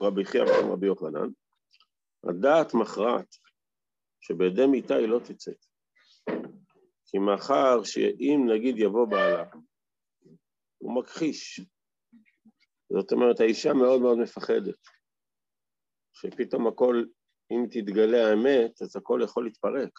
רבי 0.00 0.24
חייא 0.24 0.42
ורבי 0.42 0.86
יוחנן, 0.86 1.28
הדעת 2.28 2.74
מכרעת 2.74 3.36
שבידי 4.20 4.66
מיתה 4.66 4.94
היא 4.94 5.08
לא 5.08 5.18
תצא. 5.18 5.52
כי 7.06 7.18
מאחר 7.18 7.84
שאם 7.84 8.46
נגיד 8.54 8.78
יבוא 8.78 9.08
בעלה, 9.08 9.44
הוא 10.78 10.94
מכחיש. 11.00 11.60
זאת 12.92 13.12
אומרת, 13.12 13.40
האישה 13.40 13.72
מאוד 13.72 14.00
מאוד 14.00 14.18
מפחדת, 14.18 14.78
שפתאום 16.12 16.66
הכל, 16.66 17.04
אם 17.50 17.66
תתגלה 17.70 18.30
האמת, 18.30 18.82
אז 18.82 18.96
הכל 18.96 19.20
יכול 19.24 19.44
להתפרק. 19.44 19.98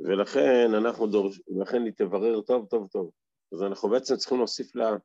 ולכן 0.00 0.70
אנחנו 0.74 1.06
דורשים, 1.06 1.42
ולכן 1.48 1.82
היא 1.84 1.92
תברר 1.92 2.40
טוב 2.40 2.66
טוב 2.70 2.88
טוב. 2.88 3.10
אז 3.52 3.62
אנחנו 3.62 3.88
בעצם 3.88 4.16
צריכים 4.16 4.38
להוסיף 4.38 4.74
לה, 4.76 4.96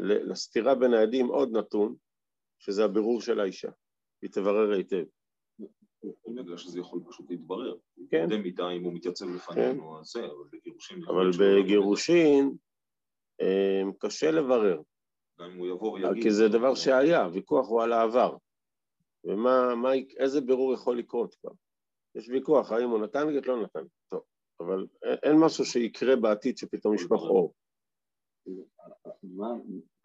לסתירה 0.00 0.74
בין 0.74 0.94
העדים 0.94 1.26
עוד 1.26 1.56
נתון, 1.56 1.94
שזה 2.58 2.84
הבירור 2.84 3.20
של 3.20 3.40
האישה. 3.40 3.70
היא 4.22 4.30
תברר 4.30 4.72
היטב. 4.72 5.04
בגלל 6.26 6.56
שזה 6.56 6.80
יכול 6.80 7.00
פשוט 7.08 7.30
להתברר. 7.30 7.76
כן. 8.10 8.28
די 8.28 8.36
מידה 8.38 8.70
אם 8.70 8.84
הוא 8.84 8.92
מתייצב 8.92 9.26
לפנינו, 9.28 10.00
אז 10.00 10.06
זה, 10.06 10.20
אבל 10.24 10.44
בגירושין... 10.52 11.04
אבל 11.04 11.30
בגירושין 11.40 12.56
אה, 13.40 13.82
קשה 13.98 14.30
לברר, 14.30 14.80
גם 15.40 15.50
אם 15.50 15.58
הוא 15.58 15.66
יבוא 15.66 15.92
ויגיד... 15.92 16.22
כי 16.22 16.30
זה 16.30 16.48
דבר 16.48 16.74
שהיה, 16.74 17.28
ויכוח 17.32 17.68
הוא 17.68 17.82
על 17.82 17.92
העבר. 17.92 18.36
ומה, 19.24 19.74
מה, 19.74 19.90
איזה 20.16 20.40
בירור 20.40 20.74
יכול 20.74 20.98
לקרות 20.98 21.34
כבר? 21.34 21.50
יש 22.14 22.28
ויכוח, 22.28 22.72
האם 22.72 22.88
הוא 22.88 22.98
נתן 22.98 23.36
גט, 23.36 23.46
לא 23.46 23.62
נתן. 23.62 23.84
אבל 24.60 24.86
אין 25.22 25.36
משהו 25.44 25.64
שיקרה 25.64 26.16
בעתיד 26.16 26.58
שפתאום 26.58 26.94
ישפוך 26.94 27.22
אור. 27.22 27.54
מה, 29.22 29.48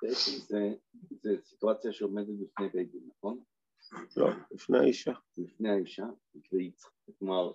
בעצם 0.02 0.32
זה, 1.12 1.36
סיטואציה 1.44 1.94
שעומדת 1.94 2.34
בפני 2.40 2.70
בית 2.70 2.92
דין, 2.92 3.10
נכון? 3.18 3.44
לא, 4.18 4.30
לפני 4.52 4.78
האישה. 4.78 5.14
לפני 5.38 5.70
האישה, 5.70 6.06
כלומר, 7.20 7.52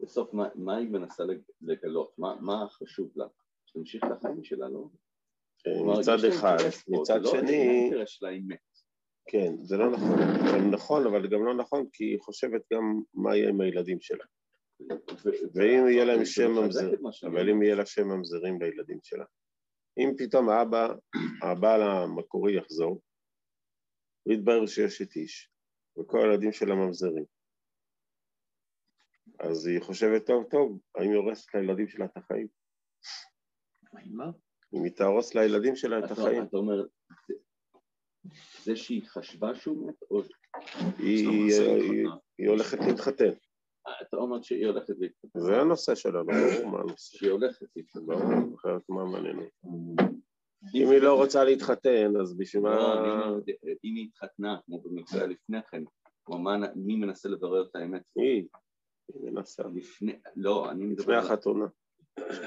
בסוף 0.00 0.34
מה, 0.54 0.76
היא 0.76 0.88
מנסה 0.88 1.22
לגלות? 1.60 2.14
מה, 2.18 2.66
חשוב 2.70 3.12
לה? 3.16 3.26
שתמשיך 3.66 4.04
את 4.04 4.10
החיים 4.12 4.44
שלה, 4.44 4.68
לא? 4.68 4.88
מצד 5.66 6.24
אחד, 6.24 6.56
מצד 6.88 7.20
לא, 7.22 7.30
שני. 7.30 7.90
כן, 9.30 9.54
זה 9.62 9.76
לא 9.76 9.90
נכון, 9.90 10.18
זה 10.50 10.58
נכון, 10.70 11.06
אבל 11.06 11.28
גם 11.28 11.44
לא 11.44 11.54
נכון, 11.54 11.86
כי 11.92 12.04
היא 12.04 12.18
חושבת 12.20 12.62
גם 12.72 13.00
מה 13.14 13.36
יהיה 13.36 13.48
עם 13.48 13.60
הילדים 13.60 14.00
שלה. 14.00 14.24
ואם 15.54 15.88
יהיה 15.88 16.04
להם 16.04 16.24
שם 16.24 16.50
ממזר, 16.50 16.90
אבל 17.26 17.50
אם 17.50 17.62
יהיה 17.62 17.74
לה 17.74 17.86
שם 17.86 18.08
ממזרים 18.08 18.62
לילדים 18.62 18.98
שלה. 19.02 19.24
אם 19.98 20.10
פתאום 20.18 20.48
האבא, 20.48 20.88
הבעל 21.42 21.82
המקורי 21.82 22.56
יחזור, 22.56 23.00
ויתברר 24.26 24.66
שיש 24.66 25.02
את 25.02 25.16
איש, 25.16 25.50
וכל 25.98 26.18
הילדים 26.20 26.52
שלה 26.52 26.74
ממזרים. 26.74 27.24
אז 29.40 29.66
היא 29.66 29.80
חושבת 29.80 30.26
טוב 30.26 30.44
טוב, 30.50 30.78
האם 30.94 31.10
היא 31.10 31.16
הורסת 31.16 31.54
לילדים 31.54 31.88
שלה 31.88 32.04
את 32.04 32.16
החיים? 32.16 32.46
מה? 34.06 34.24
אם 34.74 34.84
היא 34.84 34.92
תהרוס 34.92 35.34
לילדים 35.34 35.76
שלה 35.76 35.98
את 35.98 36.10
החיים. 36.10 36.42
אתה 36.42 36.56
אומר, 36.56 36.84
זה- 38.62 38.76
שהיא 38.76 39.02
חשבה 39.08 39.54
שהוא 39.54 39.88
מת, 39.88 40.02
או 40.10 40.22
היא 42.38 42.48
הולכת 42.48 42.78
להתחתן. 42.88 43.32
אתה 44.02 44.16
אומר 44.16 44.42
שהיא 44.42 44.66
הולכת 44.66 44.94
להתחתן? 44.98 45.40
זה 45.40 45.60
הנושא 45.60 45.94
שלנו, 45.94 46.24
ברור 46.26 46.70
מה 46.72 46.78
הנושא. 46.78 47.18
שהיא 47.18 47.30
הולכת 47.30 47.66
להתחתן. 47.76 48.06
ברור, 48.06 48.54
אחרת 48.56 48.82
מה 48.88 49.04
מעניין? 49.04 49.38
אם 50.74 50.90
היא 50.90 50.98
לא 51.00 51.14
רוצה 51.14 51.44
להתחתן, 51.44 52.12
אז 52.20 52.36
בשביל 52.36 52.62
מה... 52.62 52.76
לא, 52.76 52.92
אני 53.00 53.10
אומר, 53.10 53.38
אם 53.84 53.94
היא 53.96 54.08
התחתנה, 54.08 54.56
כמו 54.66 54.80
במקרה 54.80 55.26
לפני 55.26 55.58
כן, 55.70 55.82
מה- 56.28 56.72
מי 56.76 56.96
מנסה 56.96 57.28
לברר 57.28 57.62
את 57.70 57.76
האמת? 57.76 58.02
היא, 58.16 58.44
היא 59.14 59.30
מנסה. 59.32 59.62
לפני, 59.74 60.12
לא, 60.36 60.70
אני 60.70 60.84
מדבר 60.84 61.02
לפני. 61.02 61.16
החתונה. 61.32 61.64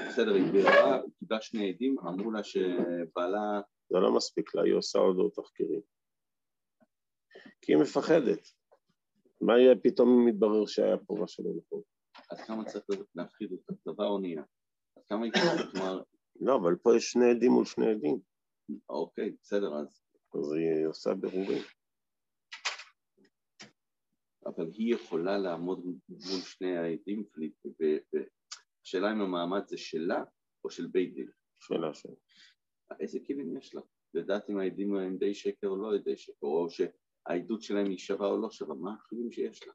בסדר, 0.07 0.33
היא 0.33 0.51
ביררה, 0.51 0.99
קיבלה 1.19 1.41
שני 1.41 1.69
עדים, 1.69 1.95
אמרו 1.99 2.31
לה 2.31 2.43
שבעלה... 2.43 3.61
זה 3.89 3.97
לא 3.99 4.15
מספיק 4.15 4.55
לה, 4.55 4.63
היא 4.63 4.73
עושה 4.73 4.99
עוד 4.99 5.31
תחקירים. 5.35 5.81
כי 7.61 7.73
היא 7.73 7.81
מפחדת. 7.81 8.39
מה 9.41 9.60
יהיה 9.60 9.75
פתאום 9.84 10.10
אם 10.10 10.27
יתברר 10.27 10.65
שהיה 10.65 10.97
פה 10.97 11.15
משהו 11.23 11.43
לא 11.43 11.51
נכון? 11.58 11.82
עד 12.30 12.38
כמה 12.38 12.65
צריך 12.65 12.86
להפחיד 13.15 13.51
אותה, 13.51 13.73
דבר 13.86 14.08
או 14.08 14.19
נהיה. 14.19 14.43
עד 14.97 15.04
כמה 15.10 15.25
היא 15.25 15.34
כלומר, 15.71 16.01
לא, 16.41 16.56
אבל 16.56 16.75
פה 16.75 16.95
יש 16.95 17.12
שני 17.12 17.32
עדים 17.32 17.51
מול 17.51 17.65
שני 17.65 17.91
עדים, 17.91 18.19
אוקיי, 18.89 19.36
בסדר, 19.41 19.75
אז... 19.75 20.01
אז 20.34 20.54
היא 20.54 20.88
עושה 20.88 21.13
בירורים. 21.13 21.63
אבל 24.45 24.69
היא 24.73 24.93
יכולה 24.95 25.38
לעמוד 25.38 25.86
מול 26.10 26.41
שני 26.41 26.77
העדים, 26.77 27.23
והשאלה 28.13 29.12
אם 29.12 29.21
המעמד 29.21 29.67
זה 29.67 29.77
שלה 29.77 30.23
או 30.63 30.69
של 30.71 30.88
בית 30.88 31.13
דין. 31.13 31.30
שאלה 31.60 31.93
שלה. 31.93 32.15
איזה 32.99 33.19
כלים 33.27 33.58
יש 33.58 33.75
לה? 33.75 33.82
לדעת 34.13 34.49
אם 34.49 34.60
העדים 34.60 34.95
הם 34.95 35.17
די 35.17 35.34
שקר 35.34 35.67
או 35.67 35.77
לא 35.77 35.97
די 35.97 36.17
שקר, 36.17 36.47
או 36.47 36.69
שהעדות 37.27 37.62
שלהם 37.62 37.86
היא 37.86 37.97
שווה 37.97 38.27
או 38.27 38.41
לא 38.41 38.51
שווה, 38.51 38.75
מה 38.75 38.93
הכלים 38.93 39.31
שיש 39.31 39.67
לה? 39.67 39.73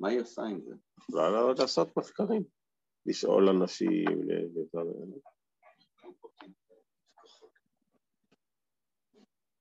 מה 0.00 0.08
היא 0.08 0.20
עושה 0.20 0.42
עם 0.42 0.60
זה? 0.60 0.74
ועלה 1.12 1.40
עוד 1.40 1.58
לעשות 1.58 1.96
מחקרים. 1.96 2.42
לשאול 3.06 3.48
אנשים, 3.48 4.04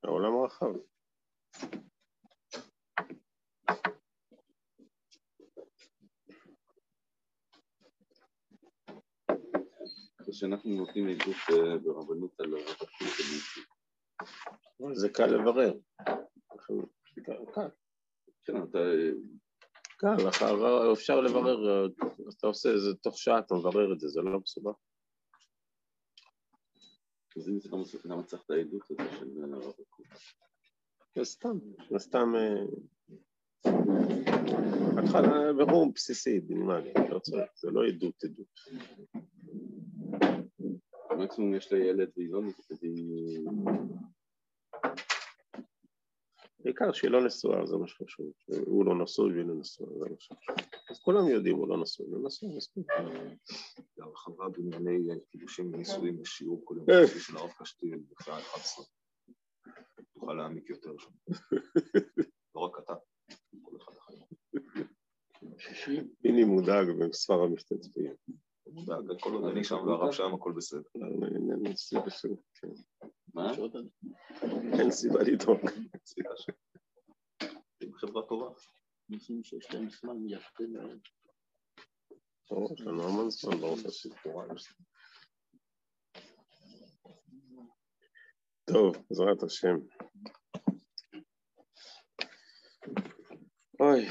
העולם 0.03 0.34
הרחב. 0.34 0.73
כשאנחנו 10.29 10.69
נותנים 10.69 11.08
עדות 11.08 11.36
אה, 11.49 11.77
ברבנות 11.77 12.39
על 12.39 12.53
הרב 12.53 12.75
הקורקינט, 12.82 13.43
זה 14.93 15.10
קל 15.10 15.26
לברר. 15.26 15.73
קל, 17.15 17.69
כן. 18.43 18.54
קל, 19.97 20.30
אחר- 20.30 20.93
אפשר 20.93 21.21
לברר, 21.21 21.88
אתה 22.38 22.47
עושה 22.47 22.69
את 22.69 22.82
זה 22.82 22.95
תוך 23.02 23.17
שעה, 23.17 23.39
אתה 23.39 23.56
מברר 23.56 23.93
את 23.93 23.99
זה, 23.99 24.08
זה 24.08 24.21
לא 24.21 24.39
מסובך. 24.39 24.76
אז 27.38 27.49
אם 27.49 27.60
זה 27.60 27.69
לא 27.71 27.78
מספיק, 27.78 28.06
למה 28.06 28.23
צריך 28.23 28.43
את 28.45 28.52
העדות 28.52 28.82
הזו 28.91 29.10
של 29.19 29.54
הרב 29.54 29.69
הקורקינט? 29.69 30.19
זה 31.15 31.23
סתם, 31.23 31.58
סתם... 31.97 32.34
אה, 32.36 32.65
התחלה, 35.04 35.54
ברור 35.58 35.93
בסיסי, 35.95 36.39
מינימלי, 36.39 36.93
לא 37.10 37.19
צריך, 37.19 37.52
זה 37.56 37.71
לא 37.71 37.82
עדות, 37.88 38.23
עדות. 38.23 38.60
מקסימום 41.17 41.56
יש 41.56 41.71
לה 41.71 41.80
ילד 41.80 42.10
והיא 42.17 42.30
לא 42.32 42.41
נפקדת, 42.41 42.80
בעיקר 46.63 46.91
שהיא 46.91 47.12
לא 47.12 47.26
נשואה, 47.26 47.65
זה 47.65 47.78
מה 47.78 47.88
שחשוב. 47.88 48.32
הוא 48.65 48.86
לא 48.86 49.04
נשוי 49.04 49.34
והיא 49.34 49.45
לא 49.45 49.56
נשואה, 49.56 49.89
זה 49.99 50.06
מה 50.10 50.15
שחשוב. 50.19 50.56
אז 50.89 50.99
כולם 50.99 51.28
יודעים, 51.28 51.56
הוא 51.56 51.67
לא 51.67 51.82
נשוי, 51.82 52.06
לא 52.10 52.19
נשוי, 52.28 52.49
מספיק. 52.58 52.86
הרחבה 53.99 54.49
בענייני 54.49 55.19
קידושים 55.32 55.73
ונישואים 55.73 56.21
בשיעור 56.21 56.65
קודם 56.65 56.82
אה. 56.89 57.08
של 57.19 57.38
הרב 57.38 57.52
קשתיאל 57.60 57.99
בשעה 58.10 58.39
11. 58.39 58.86
תוכל 60.13 60.34
להעמיק 60.34 60.69
יותר 60.69 60.97
שם. 60.97 61.12
לא 62.56 62.62
רק 62.62 62.80
אתה, 62.80 62.93
כל 63.62 63.78
אחד 63.78 63.93
אחר. 63.97 64.13
הנה 66.26 66.45
מודאג 66.45 66.88
במספר 66.99 67.41
המשתתפים. 67.43 68.13
מודאג, 68.73 69.19
כל 69.21 69.33
עוד 69.33 69.51
אני 69.51 69.63
שם 69.63 69.75
והרב 69.88 70.12
שם 70.12 70.33
הכל 70.33 70.53
בסדר. 70.57 70.81
אין 71.65 71.75
סיבה 71.75 72.09
ש- 72.09 72.25
כן. 72.62 72.67
מה? 73.33 73.51
אין 74.79 74.91
סיבה 74.91 75.19
לדאוג. 75.23 75.59
סליחה 76.05 76.29
ש... 76.38 76.49
עם 77.83 77.93
חברה 77.93 78.27
טובה. 78.27 78.47
אנשים 79.13 79.43
שיש 79.43 79.73
להם 79.73 79.89
זמן 79.89 80.15
יפה 80.27 80.63
מאוד. 80.71 80.99
ברור, 82.49 82.73
יש 82.73 82.81
לנו 82.81 83.03
המון 83.03 83.29
זמן, 83.29 83.57
ברוך 83.57 83.79
השם. 83.86 84.09
טוב, 88.65 88.95
בעזרת 89.09 89.43
השם. 89.43 89.75
אוי. 93.79 94.05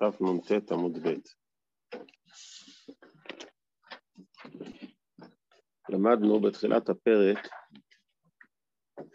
תנ"ט 0.00 0.72
עמוד 0.72 0.98
ב'. 0.98 1.14
למדנו 5.88 6.40
בתחילת 6.40 6.88
הפרק 6.88 7.38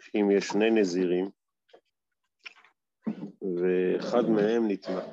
שאם 0.00 0.30
יש 0.36 0.46
שני 0.46 0.70
נזירים 0.70 1.30
ואחד 3.56 4.22
מהם 4.28 4.62
נטמע 4.68 5.06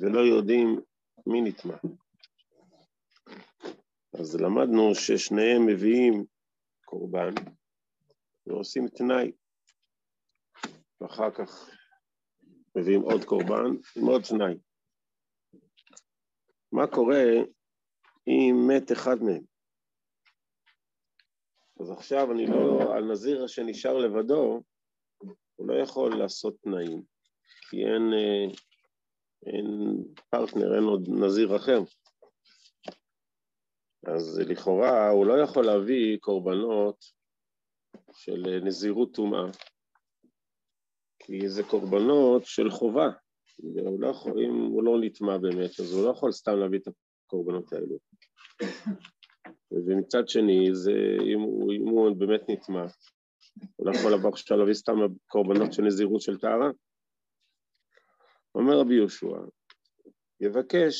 ולא 0.00 0.20
יודעים 0.20 0.80
מי 1.26 1.40
נטמע. 1.40 1.76
אז 4.20 4.36
למדנו 4.40 4.94
ששניהם 4.94 5.66
מביאים 5.66 6.24
קורבן 6.84 7.34
ועושים 8.46 8.88
תנאי 8.88 9.32
ואחר 11.00 11.30
כך 11.30 11.75
מביאים 12.76 13.00
עוד 13.00 13.24
קורבן 13.24 13.64
עם 13.96 14.06
עוד 14.06 14.24
שניים. 14.24 14.58
מה 16.72 16.86
קורה 16.86 17.24
אם 18.26 18.54
מת 18.68 18.92
אחד 18.92 19.16
מהם? 19.22 19.42
אז 21.80 21.90
עכשיו 21.90 22.32
אני 22.32 22.46
לא, 22.46 22.94
על 22.96 23.04
נזיר 23.04 23.46
שנשאר 23.46 23.98
לבדו, 23.98 24.62
הוא 25.56 25.68
לא 25.68 25.74
יכול 25.74 26.18
לעשות 26.18 26.56
תנאים, 26.62 27.02
כי 27.70 27.76
אין, 27.76 28.12
אה, 28.12 28.54
אין 29.46 29.96
פרטנר, 30.30 30.74
אין 30.74 30.84
עוד 30.84 31.08
נזיר 31.08 31.56
אחר. 31.56 31.78
אז 34.06 34.40
לכאורה 34.48 35.10
הוא 35.10 35.26
לא 35.26 35.42
יכול 35.42 35.66
להביא 35.66 36.18
קורבנות 36.20 37.04
של 38.12 38.60
נזירות 38.64 39.14
טומאה, 39.14 39.46
כי 41.26 41.48
זה 41.48 41.62
קורבנות 41.62 42.44
של 42.44 42.70
חובה. 42.70 43.10
הוא 43.56 44.00
לא 44.00 44.08
יכול, 44.08 44.40
אם 44.42 44.54
הוא 44.54 44.84
לא 44.84 44.98
נטמע 45.00 45.38
באמת, 45.38 45.80
אז 45.80 45.92
הוא 45.92 46.04
לא 46.04 46.10
יכול 46.10 46.32
סתם 46.32 46.56
להביא 46.56 46.78
את 46.78 46.88
הקורבנות 47.26 47.72
האלו. 47.72 47.98
ומצד 49.70 50.28
שני, 50.28 50.68
זה, 50.72 50.92
אם, 51.32 51.40
הוא, 51.40 51.72
אם 51.72 51.88
הוא 51.88 52.16
באמת 52.16 52.40
נטמע, 52.48 52.86
הוא 53.76 53.86
לא 53.86 53.96
יכול 53.96 54.12
לבוא 54.12 54.30
עכשיו 54.30 54.58
להביא 54.58 54.74
סתם 54.74 54.94
קורבנות 55.26 55.72
של 55.72 55.82
נזירות 55.82 56.20
של 56.20 56.38
טהרה. 56.38 56.70
אומר 58.54 58.78
רבי 58.80 58.94
יהושע, 58.94 59.26
יבקש 60.40 60.96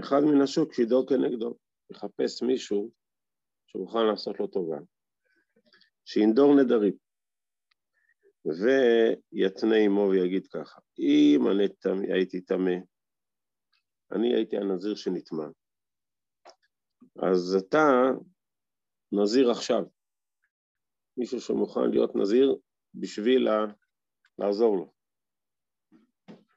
אחד 0.00 0.20
מן 0.20 0.40
השוק 0.40 0.74
שידור 0.74 1.06
כנגדו, 1.08 1.54
יחפש 1.90 2.42
מישהו 2.42 2.90
שמוכן 3.66 4.06
לעשות 4.06 4.40
לו 4.40 4.46
טובה, 4.46 4.78
שינדור 6.04 6.54
נדרים. 6.54 7.07
ויתנה 8.44 9.76
עמו 9.76 10.08
ויגיד 10.10 10.46
ככה, 10.46 10.80
אם 10.98 11.40
אני 11.50 11.68
תמי, 11.68 12.12
הייתי 12.12 12.40
טמא, 12.40 12.74
אני 14.12 14.34
הייתי 14.34 14.56
הנזיר 14.56 14.94
שנטמע, 14.94 15.46
אז 17.22 17.56
אתה 17.58 17.86
נזיר 19.12 19.50
עכשיו, 19.50 19.82
מישהו 21.16 21.40
שמוכן 21.40 21.90
להיות 21.90 22.16
נזיר 22.16 22.56
בשביל 22.94 23.48
לעזור 24.38 24.76
לו. 24.76 24.92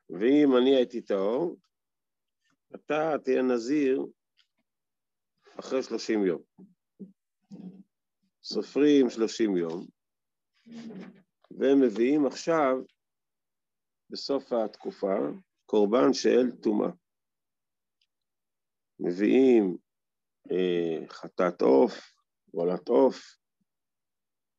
ואם 0.10 0.58
אני 0.58 0.76
הייתי 0.76 1.02
טהור, 1.02 1.58
אתה 2.76 3.15
תהיה 3.24 3.41
נזיר 3.41 4.06
אחרי 5.60 5.84
שלושים 5.84 6.26
יום. 6.26 6.41
סופרים 8.44 9.10
שלושים 9.10 9.58
יום, 9.58 9.88
והם 11.58 11.82
מביאים 11.82 12.26
עכשיו, 12.26 12.78
בסוף 14.10 14.54
התקופה, 14.54 15.16
קורבן 15.66 16.14
של 16.14 16.52
טומאה. 16.62 16.90
מביאים 19.00 19.78
אה, 20.52 21.08
חטאת 21.10 21.62
עוף, 21.62 22.16
וולת 22.54 22.88
עוף, 22.88 23.38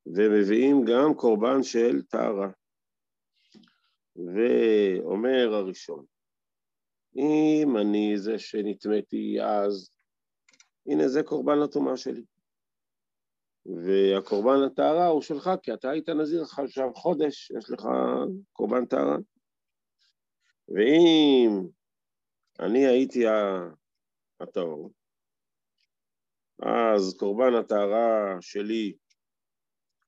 ומביאים 0.07 0.85
גם 0.85 1.15
קורבן 1.17 1.63
של 1.63 2.03
טהרה. 2.03 2.51
ואומר 4.17 5.55
הראשון, 5.55 6.05
אם 7.17 7.77
אני 7.77 8.19
זה 8.19 8.39
שנטמאתי 8.39 9.37
אז, 9.43 9.91
הנה 10.87 11.09
זה 11.09 11.23
קורבן 11.23 11.59
לטומאה 11.59 11.97
שלי. 11.97 12.25
והקורבן 13.67 14.61
לטהרה 14.67 15.07
הוא 15.07 15.23
שלך, 15.23 15.51
כי 15.63 15.75
אתה 15.75 15.91
היית 15.91 16.09
נזיר 16.09 16.43
עכשיו 16.43 16.95
חודש, 16.95 17.51
יש 17.51 17.71
לך 17.71 17.83
קורבן 18.53 18.87
טהרה. 18.87 19.17
ואם 20.69 21.69
אני 22.61 22.87
הייתי 22.87 23.25
הטהור, 24.41 24.91
אז 26.63 27.17
קורבן 27.19 27.55
הטהרה 27.61 28.37
שלי 28.41 28.95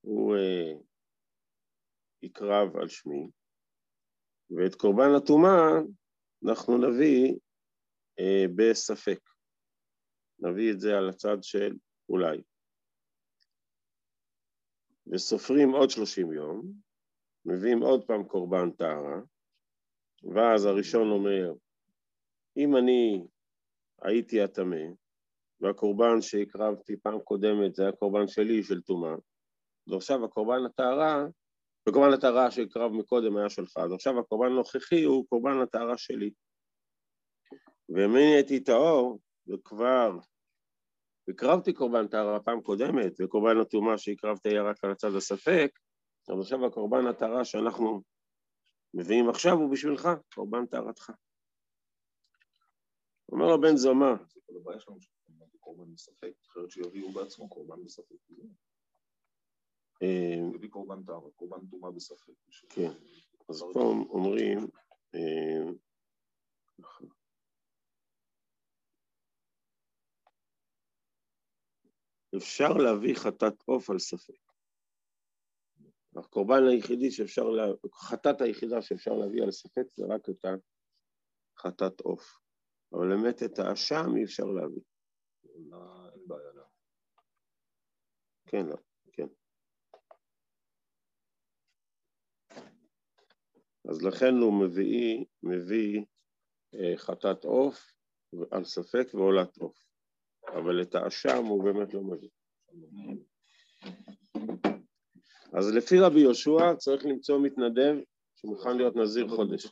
הוא 0.01 0.37
אה, 0.37 0.73
יקרב 2.23 2.77
על 2.77 2.88
שמי, 2.88 3.29
ואת 4.51 4.75
קורבן 4.75 5.14
הטומאה 5.17 5.81
אנחנו 6.49 6.79
נביא 6.79 7.35
אה, 8.19 8.45
בספק. 8.57 9.19
נביא 10.38 10.73
את 10.73 10.81
זה 10.81 10.99
על 10.99 11.09
הצד 11.09 11.37
של 11.43 11.77
אולי. 12.09 12.43
וסופרים 15.14 15.70
עוד 15.70 15.90
שלושים 15.90 16.33
יום, 16.33 16.72
מביאים 17.44 17.83
עוד 17.83 18.05
פעם 18.07 18.24
קורבן 18.24 18.70
טהרה, 18.70 19.20
ואז 20.35 20.64
הראשון 20.64 21.11
אומר, 21.11 21.53
אם 22.57 22.77
אני 22.77 23.27
הייתי 24.03 24.42
הטמא, 24.42 24.87
והקורבן 25.61 26.20
שהקרבתי 26.20 26.96
פעם 26.96 27.20
קודמת 27.20 27.74
זה 27.74 27.83
היה 27.83 27.92
קורבן 27.92 28.27
שלי 28.27 28.62
של 28.62 28.81
טומאה, 28.81 29.14
ועכשיו 29.87 30.24
הקורבן 30.24 30.64
הטהרה, 30.66 31.24
וקורבן 31.88 32.12
הטהרה 32.12 32.50
שהקרב 32.50 32.92
מקודם 32.92 33.37
היה 33.37 33.50
שלך, 33.50 33.77
אז 33.77 33.92
עכשיו 33.92 34.18
הקורבן 34.18 34.53
הנוכחי 34.53 35.03
הוא 35.03 35.27
קורבן 35.29 35.61
הטהרה 35.62 35.98
שלי. 35.98 36.31
ואם 37.88 38.16
אני 38.16 38.35
הייתי 38.35 38.61
טהור, 38.61 39.18
וכבר 39.48 40.18
הקרבתי 41.28 41.72
קורבן 41.72 42.06
טהרה 42.08 42.40
פעם 42.40 42.60
קודמת, 42.60 43.12
וקורבן 43.20 43.60
הטומאה 43.60 43.98
שהקרבתי 43.98 44.48
היה 44.48 44.62
רק 44.62 44.84
על 44.84 44.90
הצד 44.90 45.14
הספק, 45.16 45.78
אז 46.28 46.40
עכשיו 46.40 46.66
הקורבן 46.66 47.06
הטהרה 47.06 47.44
שאנחנו 47.44 48.02
מביאים 48.94 49.28
עכשיו 49.28 49.52
הוא 49.52 49.72
בשבילך, 49.72 50.08
קורבן 50.34 50.66
טהרתך. 50.66 51.10
אומר 53.32 53.46
לו 53.46 53.60
בן 53.60 53.76
זומא, 53.76 54.12
הבעיה 54.60 54.80
שלנו 54.80 54.98
קורבן 55.60 55.94
בספק, 55.94 56.32
אחרת 56.46 56.70
שיביאו 56.70 57.12
בעצמו 57.12 57.48
קורבן 57.48 57.84
בספק. 57.84 58.14
אה, 60.02 60.54
יביא 60.54 60.70
קורבן 60.70 61.02
טהרה, 61.02 61.30
קורבן 61.37 61.66
טומאה 61.70 61.90
בספק. 61.90 62.32
כן, 62.68 62.90
אז 63.48 63.64
פה 63.72 63.80
אומרים, 64.08 64.58
אפשר 72.37 72.68
להביא 72.68 73.14
חטאת 73.14 73.62
עוף 73.64 73.90
על 73.90 73.99
ספק. 73.99 74.44
הקורבן 76.16 76.62
היחידי 76.70 77.11
שאפשר, 77.11 77.42
לה... 77.42 77.64
חטאת 77.94 78.40
היחידה 78.40 78.83
שאפשר 78.83 79.11
להביא 79.11 79.42
על 79.42 79.51
ספק 79.51 79.87
זה 79.94 80.05
רק 80.09 80.29
את 80.29 80.44
החטאת 81.57 82.01
עוף. 82.01 82.38
אבל 82.92 83.09
באמת 83.09 83.42
את 83.42 83.59
האשם 83.59 84.16
אי 84.16 84.25
אפשר 84.25 84.44
להביא. 84.44 84.83
אין 85.44 85.70
בעיה. 86.27 86.53
לא. 86.55 86.64
כן, 88.47 88.66
לא, 88.66 88.77
כן. 89.12 89.27
אז 93.88 94.03
לכן 94.03 94.35
הוא 94.35 94.64
מביא, 94.64 95.25
מביא 95.42 96.05
אה, 96.75 96.97
חטאת 96.97 97.44
עוף 97.44 97.92
על 98.51 98.64
ספק 98.64 99.14
ועולת 99.14 99.57
עוף. 99.57 99.93
אבל 100.55 100.83
את 100.83 100.95
האשם 100.95 101.45
הוא 101.45 101.64
באמת 101.64 101.95
לא 101.95 102.01
מביא. 102.03 102.29
אז 105.53 105.75
לפי 105.75 105.99
רבי 105.99 106.21
יהושע 106.21 106.75
צריך 106.77 107.07
למצוא 107.07 107.38
מתנדב 107.38 107.95
שמוכן 108.37 108.77
להיות 108.77 108.97
נזיר 108.97 109.29
חודש. 109.29 109.67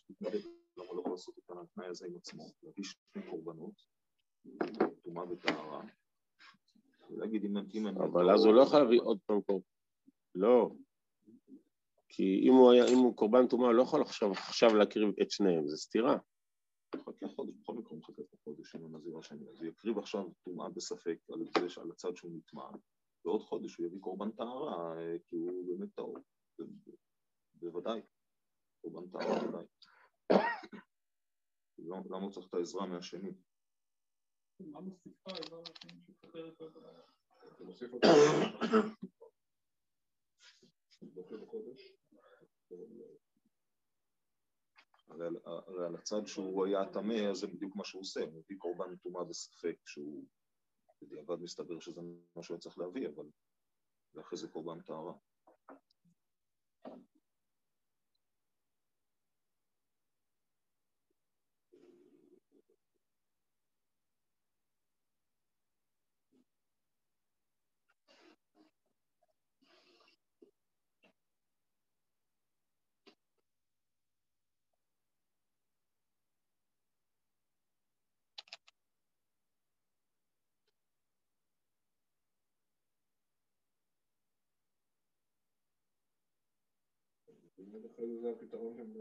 אבל 7.96 8.30
אז 8.30 8.44
הוא 8.44 8.54
לא 8.54 8.62
יכול 8.62 8.78
להביא 8.78 9.00
עוד 9.00 9.18
פעם 9.26 9.40
קורבן. 9.40 9.64
לא. 10.34 10.70
כי 12.08 12.40
אם 12.48 12.52
הוא 12.52 12.72
היה, 12.72 12.84
אם 12.92 12.98
הוא 12.98 13.16
קורבן 13.16 13.46
טומאה, 13.46 13.66
הוא 13.66 13.74
לא 13.74 13.82
יכול 13.82 14.02
עכשיו, 14.02 14.76
להקריב 14.76 15.08
את 15.22 15.30
שניהם, 15.30 15.68
זה 15.68 15.76
סתירה. 15.76 16.16
מחכה 16.94 17.28
חודש, 17.28 17.54
בכל 17.62 17.74
מקרה 17.74 17.90
הוא 17.90 18.21
עם 18.74 18.94
הנזיר 18.94 19.18
השני. 19.18 19.50
אז 19.50 19.60
הוא 19.60 19.68
יקריב 19.68 19.98
עכשיו 19.98 20.24
טומאה 20.42 20.68
בספק 20.68 21.18
על 21.32 21.40
זה 21.58 21.68
שעל 21.68 21.90
הצד 21.90 22.16
שהוא 22.16 22.32
נטמע, 22.36 22.68
ועוד 23.24 23.42
חודש 23.42 23.76
הוא 23.76 23.86
יביא 23.86 24.00
קורבן 24.00 24.30
טהרה, 24.30 24.98
אה, 24.98 25.18
כי 25.26 25.36
הוא 25.36 25.66
באמת 25.66 25.94
טהור. 25.94 26.18
בוודאי. 27.54 28.00
קורבן 28.80 29.10
טהרה 29.10 29.48
ודאי. 29.48 29.66
למה 31.88 32.02
למה 32.06 32.22
הוא 32.22 32.32
צריך 32.32 32.46
את 32.48 32.54
העזרה 32.54 32.86
מהשני? 32.86 33.30
מה 34.60 34.80
מוסיפה 34.80 35.30
העזרה 35.30 35.60
לשני 35.60 36.00
שפותרת 36.00 36.62
את 36.62 36.76
ה... 36.76 37.00
אתה 37.56 37.64
מוסיף 37.64 37.92
אותו. 37.92 38.08
דוחה 41.02 41.36
בחודש. 41.36 41.92
הרי 45.12 45.26
הרי 45.44 45.86
על 45.86 45.94
הצד 45.94 46.26
שהוא 46.26 46.66
היה 46.66 46.92
טמא, 46.92 47.34
זה 47.34 47.46
בדיוק 47.46 47.76
מה 47.76 47.84
שהוא 47.84 48.00
עושה, 48.00 48.20
הוא 48.20 48.32
מביא 48.32 48.56
קורבן 48.58 48.96
טומאה 48.96 49.24
בספק, 49.24 49.76
שהוא 49.86 50.24
בדיעבד 51.02 51.40
מסתבר 51.40 51.80
שזה 51.80 52.00
מה 52.36 52.42
שהוא 52.42 52.58
צריך 52.58 52.78
להביא, 52.78 53.08
אבל 53.08 53.26
ואחרי 54.14 54.38
זה 54.38 54.48
קורבן 54.48 54.80
טהרה. 54.80 55.12
זה 87.56 88.30
הפתרון 88.30 88.76
שהם... 88.76 88.92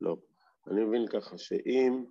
לא. 0.00 0.16
אני 0.70 0.84
מבין 0.84 1.06
ככה 1.12 1.38
שאם... 1.38 2.04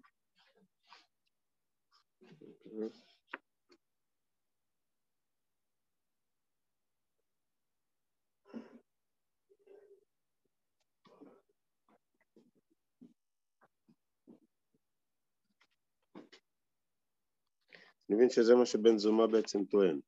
אני 18.09 18.15
מבין 18.17 18.29
שזה 18.29 18.55
מה 18.55 18.65
שבן 18.65 18.97
זומא 18.97 19.25
בעצם 19.25 19.65
טוען. 19.65 19.99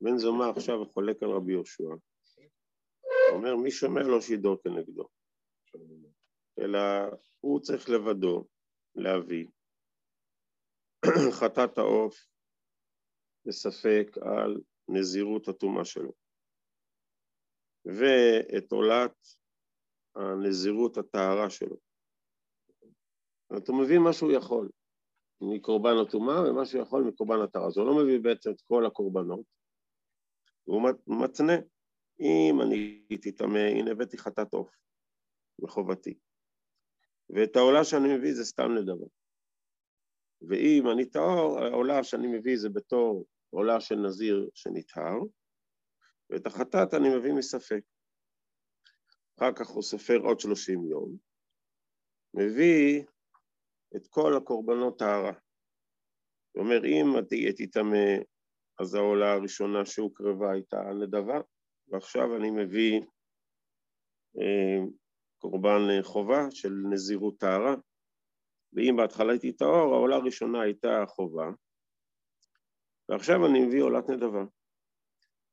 בן 0.00 0.18
זומא 0.18 0.44
עכשיו 0.56 0.84
חולק 0.92 1.22
על 1.22 1.30
רבי 1.30 1.52
יהושע. 1.52 1.84
הוא 1.84 3.38
אומר, 3.38 3.56
מי 3.56 3.70
שומע 3.70 4.02
לו 4.02 4.22
שידור 4.22 4.56
כנגדו. 4.62 5.08
אלא 6.58 6.78
הוא 7.40 7.60
צריך 7.60 7.88
לבדו 7.88 8.46
להביא 8.94 9.46
חטאת 11.40 11.78
העוף 11.78 12.26
בספק 13.46 14.18
על 14.20 14.60
נזירות 14.88 15.48
הטומאה 15.48 15.84
שלו, 15.84 16.12
ואת 17.84 18.72
עולת 18.72 19.16
הנזירות 20.14 20.96
הטהרה 20.96 21.50
שלו. 21.50 21.76
אתה 23.56 23.72
מביא 23.72 23.98
מה 23.98 24.12
שהוא 24.12 24.32
יכול 24.32 24.68
מקורבן 25.40 25.94
הטומאה 26.06 26.50
ומה 26.50 26.66
שהוא 26.66 26.82
יכול 26.82 27.02
מקורבן 27.02 27.40
הטהרה. 27.44 27.66
אז 27.66 27.76
הוא 27.78 27.86
לא 27.86 28.02
מביא 28.02 28.20
בעצם 28.20 28.50
את 28.50 28.60
כל 28.60 28.86
הקורבנות, 28.86 29.46
הוא 30.64 30.82
מתנה, 31.06 31.56
אם 32.20 32.60
אני 32.62 33.06
תטמא, 33.22 33.58
הנה 33.58 33.90
הבאתי 33.90 34.18
חטאת 34.18 34.54
עוף 34.54 34.70
מחובתי. 35.58 36.18
ואת 37.30 37.56
העולה 37.56 37.84
שאני 37.84 38.16
מביא 38.16 38.34
זה 38.34 38.44
סתם 38.44 38.74
נדבה. 38.74 39.06
ואם 40.48 40.90
אני 40.92 41.10
טהור, 41.10 41.58
העולה 41.58 42.04
שאני 42.04 42.26
מביא 42.26 42.56
זה 42.56 42.68
בתור 42.68 43.26
עולה 43.50 43.80
של 43.80 43.94
נזיר 43.94 44.50
שנטהר, 44.54 45.18
ואת 46.30 46.46
החטאת 46.46 46.94
אני 46.94 47.08
מביא 47.18 47.32
מספק. 47.32 47.80
אחר 49.38 49.52
כך 49.52 49.68
הוא 49.68 49.82
סופר 49.82 50.16
עוד 50.16 50.40
שלושים 50.40 50.84
יום, 50.84 51.16
מביא 52.34 53.04
את 53.96 54.06
כל 54.06 54.36
הקורבנות 54.36 54.98
טהרה. 54.98 55.32
הוא 56.52 56.64
אומר, 56.64 56.84
אם 56.84 57.20
תהיה 57.28 57.52
תטמא, 57.52 58.16
אז 58.80 58.94
העולה 58.94 59.32
הראשונה 59.32 59.84
שהוקרבה 59.84 60.52
הייתה 60.52 60.82
נדבה, 61.00 61.40
ועכשיו 61.88 62.36
אני 62.36 62.50
מביא 62.50 63.00
אה, 64.40 64.84
קורבן 65.38 66.02
חובה 66.02 66.50
של 66.50 66.72
נזירות 66.90 67.38
טהרה, 67.38 67.74
ואם 68.72 68.96
בהתחלה 68.96 69.32
הייתי 69.32 69.52
טהור, 69.52 69.94
העולה 69.94 70.16
הראשונה 70.16 70.62
הייתה 70.62 71.04
חובה, 71.08 71.50
ועכשיו 73.08 73.46
אני 73.46 73.66
מביא 73.66 73.82
עולת 73.82 74.10
נדבה. 74.10 74.44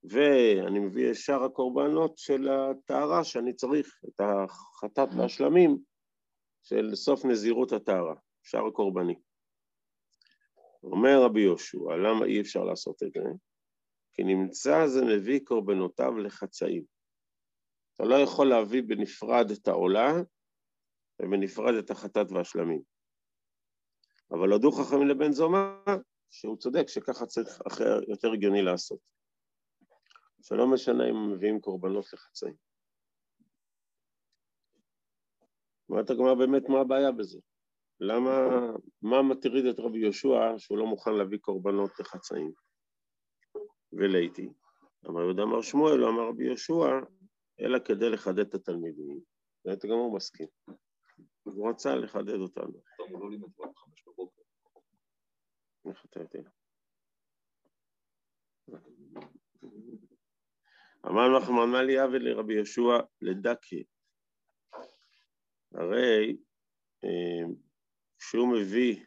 ואני 0.04 0.80
מביא 0.80 1.14
שאר 1.14 1.44
הקורבנות 1.44 2.18
של 2.18 2.50
הטהרה 2.50 3.24
שאני 3.24 3.54
צריך, 3.54 4.00
את 4.08 4.22
החטאת 4.22 5.10
והשלמים 5.18 5.78
של 6.64 6.96
סוף 6.96 7.26
נזירות 7.26 7.72
הטהרה, 7.72 8.16
שאר 8.44 8.68
הקורבני. 8.68 9.16
אומר 10.84 11.24
רבי 11.26 11.42
יהושע, 11.42 11.78
למה 11.78 12.26
אי 12.26 12.42
אפשר 12.42 12.64
לעשות 12.64 13.04
את 13.04 13.14
זה? 13.14 13.30
כי 14.14 14.24
נמצא 14.24 14.88
זה 14.88 15.02
מביא 15.06 15.40
קורבנותיו 15.44 16.18
לחצאים. 16.18 16.84
אתה 17.96 18.04
לא 18.04 18.16
יכול 18.16 18.50
להביא 18.50 18.84
בנפרד 18.88 19.52
את 19.52 19.68
העולה 19.68 20.12
ובנפרד 21.22 21.74
את 21.74 21.90
החטאת 21.90 22.32
והשלמים. 22.32 22.82
אבל 24.32 24.52
הודו 24.52 24.72
חכמים 24.72 25.08
לבן 25.08 25.32
זומא 25.32 25.60
שהוא 26.30 26.58
צודק 26.58 26.88
שככה 26.88 27.26
צריך 27.26 27.62
אחר 27.68 28.00
יותר 28.08 28.32
הגיוני 28.32 28.62
לעשות. 28.62 29.00
שלא 30.42 30.68
משנה 30.74 31.10
אם 31.10 31.34
מביאים 31.34 31.62
קורבנות 31.62 32.14
לחצאים. 32.14 32.56
אומרת 35.90 36.10
הגמרא 36.10 36.34
באמת 36.34 36.70
מה 36.70 36.80
הבעיה 36.82 37.12
בזה? 37.12 37.40
למה, 38.04 38.32
מה 39.02 39.22
מטריד 39.22 39.66
את 39.66 39.80
רבי 39.80 40.00
יהושע 40.00 40.58
שהוא 40.58 40.78
לא 40.78 40.86
מוכן 40.86 41.14
להביא 41.14 41.38
קורבנות 41.38 42.00
לחצאים? 42.00 42.52
ולייתי, 43.94 44.50
אמר 45.10 45.22
יהודה 45.22 45.44
אמר 45.44 45.62
שמואל, 45.62 45.96
לא 45.96 46.10
אמר 46.10 46.28
רבי 46.28 46.46
יהושע, 46.46 47.00
אלא 47.60 47.80
כדי 47.80 48.10
לחדד 48.10 48.40
את 48.40 48.54
התלמידים. 48.54 49.20
באמת 49.66 49.86
גם 49.86 49.92
הוא 49.92 50.16
מסכים. 50.16 50.48
הוא 51.44 51.70
רצה 51.70 51.96
לחדד 51.96 52.40
אותנו. 52.40 52.82
טוב, 52.98 53.12
הוא 53.12 53.20
לא 53.24 53.30
לימד 53.30 53.54
כבר 53.56 53.66
בחמש 53.72 54.08
בבוקר. 54.08 54.42
איך 55.90 56.06
אתה 56.06 56.20
יודע? 56.20 56.50
אמר 61.06 61.38
נחמן 61.38 61.86
לי 61.86 62.00
עוול 62.00 62.30
לרבי 62.30 62.54
יהושע 62.54 63.00
לדכי. 63.22 63.84
הרי 65.74 66.38
כשהוא 68.22 68.54
מביא 68.54 69.06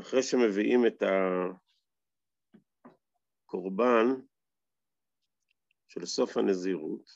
אחרי 0.00 0.22
שמביאים 0.22 0.86
את 0.86 1.02
הקורבן 3.46 4.06
של 5.88 6.06
סוף 6.06 6.36
הנזירות, 6.36 7.10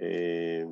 אה, 0.00 0.62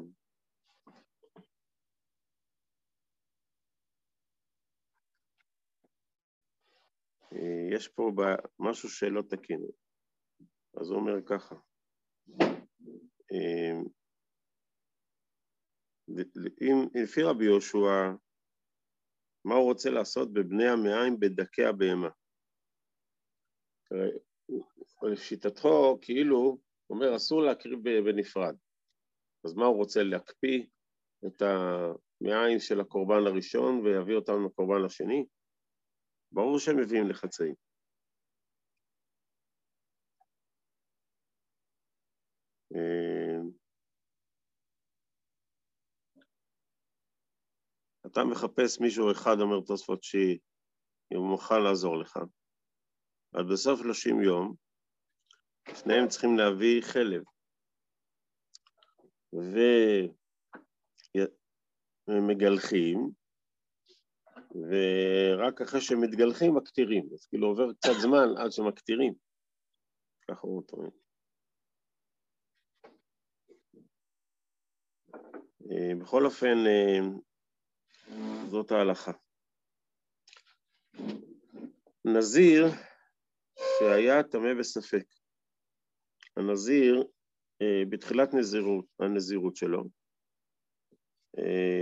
יש 7.77 7.89
פה 7.89 8.11
משהו 8.59 8.89
שלא 8.89 9.23
תקין. 9.29 9.82
אז 10.81 10.91
הוא 10.91 10.99
אומר 10.99 11.13
ככה, 11.27 11.55
אה, 13.33 13.81
לפי 16.95 17.23
רבי 17.23 17.45
יהושע, 17.45 18.13
מה 19.45 19.55
הוא 19.55 19.65
רוצה 19.65 19.91
לעשות 19.91 20.33
בבני 20.33 20.69
המעיים 20.69 21.21
בדכי 21.21 21.65
הבהמה? 21.65 22.09
לשיטתו, 25.03 25.99
כאילו, 26.03 26.37
הוא 26.37 26.59
אומר, 26.91 27.17
אסור 27.17 27.43
להקריב 27.43 27.79
בנפרד. 28.05 28.57
אז 29.45 29.55
מה 29.55 29.65
הוא 29.65 29.77
רוצה, 29.77 30.03
להקפיא 30.03 30.67
את 31.27 31.43
המעיים 31.43 32.59
של 32.59 32.81
הקורבן 32.81 33.27
הראשון 33.27 33.81
ויביא 33.81 34.15
אותם 34.15 34.45
לקורבן 34.47 34.85
השני? 34.87 35.27
ברור 36.33 36.59
שהם 36.59 36.77
מביאים 36.81 37.09
לחצאים. 37.09 37.55
אתה 48.13 48.25
מחפש 48.25 48.81
מישהו 48.81 49.13
אחד, 49.13 49.41
אומר 49.41 49.61
תוספות, 49.67 50.03
שהיא 50.03 50.39
מוכן 51.13 51.63
לעזור 51.63 51.97
לך. 51.97 52.19
אז 53.35 53.47
בסוף 53.53 53.81
30 53.83 54.23
יום, 54.23 54.55
שניהם 55.75 56.09
צריכים 56.09 56.37
להביא 56.39 56.83
חלב. 56.83 57.23
ומגלחים, 62.09 63.11
ורק 64.55 65.61
אחרי 65.61 65.81
שמתגלחים 65.81 66.55
מקטירים, 66.55 67.09
אז 67.15 67.27
כאילו 67.27 67.47
עובר 67.47 67.73
קצת 67.73 67.93
זמן 68.03 68.37
עד 68.37 68.53
שמקטירים, 68.53 69.15
ככה 70.29 70.41
הוא 70.43 70.63
טוען. 70.67 70.91
אה, 75.71 75.95
בכל 76.01 76.25
אופן, 76.27 76.57
אה, 76.67 76.99
זאת 78.51 78.71
ההלכה. 78.71 79.13
נזיר 82.05 82.65
שהיה 83.79 84.23
טמא 84.23 84.55
בספק. 84.59 85.05
הנזיר, 86.37 87.05
אה, 87.63 87.83
בתחילת 87.91 88.35
נזירות, 88.35 88.87
הנזירות 89.01 89.57
שלו, 89.57 89.85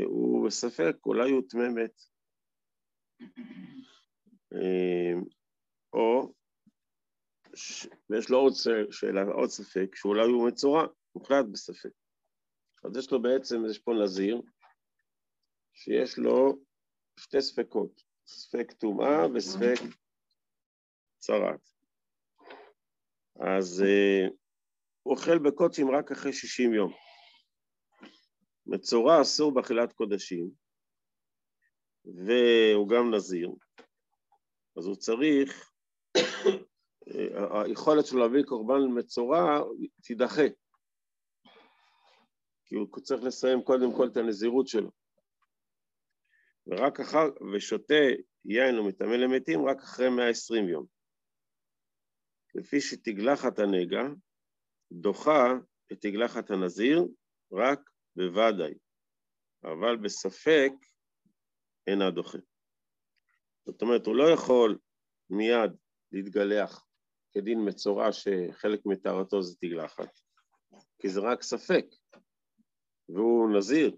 הוא 0.05 0.47
בספק, 0.47 0.97
אולי 1.07 1.31
הוא 1.31 1.43
טמא 1.49 1.69
מת. 1.69 2.03
אה, 4.53 5.21
או, 5.93 6.33
ויש 8.11 8.31
לו 8.31 8.39
עוד 8.39 8.53
שאלה, 8.91 9.23
עוד 9.23 9.49
ספק, 9.49 9.95
שאולי 9.95 10.27
הוא 10.27 10.49
מצורע, 10.49 10.87
מוחלט 11.15 11.47
בספק. 11.53 11.91
אז 12.85 12.97
יש 12.97 13.13
לו 13.13 13.23
בעצם, 13.23 13.57
יש 13.71 13.79
פה 13.79 13.93
נזיר, 14.05 14.43
שיש 15.83 16.19
לו 16.19 16.59
שתי 17.17 17.41
ספקות, 17.41 18.03
ספק 18.27 18.73
טומאה 18.73 19.27
וספק 19.35 19.81
צרת. 21.19 21.71
אז 23.41 23.85
uh, 23.87 24.31
הוא 25.03 25.17
אוכל 25.17 25.39
בקוצים 25.39 25.91
רק 25.91 26.13
אחרי 26.13 26.33
60 26.33 26.75
יום. 26.75 26.93
מצורע 28.67 29.23
אסור 29.23 29.55
באכילת 29.55 29.93
קודשים, 29.93 30.51
והוא 32.05 32.89
גם 32.89 33.15
נזיר, 33.15 33.51
אז 34.79 34.87
הוא 34.87 34.97
צריך, 34.97 35.71
היכולת 37.65 38.07
שלו 38.07 38.19
להביא 38.19 38.43
קורבן 38.45 38.99
מצורע 38.99 39.61
תידחה, 40.03 40.43
כי 42.65 42.75
הוא 42.75 43.01
צריך 43.03 43.23
לסיים 43.23 43.63
קודם 43.63 43.97
כל 43.97 44.07
את 44.13 44.17
הנזירות 44.17 44.69
שלו. 44.69 45.00
ורק 46.71 47.01
אחר, 47.01 47.27
ושותה 47.53 47.95
יין 48.45 48.79
ומטמא 48.79 49.15
למתים 49.15 49.69
רק 49.69 49.77
אחרי 49.79 50.09
120 50.09 50.69
יום. 50.69 50.87
לפי 52.55 52.81
שתגלחת 52.81 53.59
הנגע, 53.59 54.03
דוחה 54.93 55.53
את 55.93 56.01
תגלחת 56.01 56.51
הנזיר 56.51 57.05
רק 57.53 57.81
בוודאי, 58.17 58.75
אבל 59.65 59.97
בספק 59.97 60.73
אינה 61.87 62.11
דוחה. 62.11 62.39
זאת 63.67 63.83
אומרת, 63.83 64.07
הוא 64.07 64.17
לא 64.17 64.25
יכול 64.35 64.79
מיד 65.31 65.73
להתגלח 66.13 66.87
כדין 67.33 67.59
מצורע 67.69 68.13
שחלק 68.13 68.81
מטהרתו 68.87 69.43
זה 69.43 69.57
תגלחת, 69.61 70.19
כי 70.99 71.09
זה 71.09 71.21
רק 71.21 71.43
ספק, 71.43 71.85
והוא 73.09 73.57
נזיר, 73.59 73.97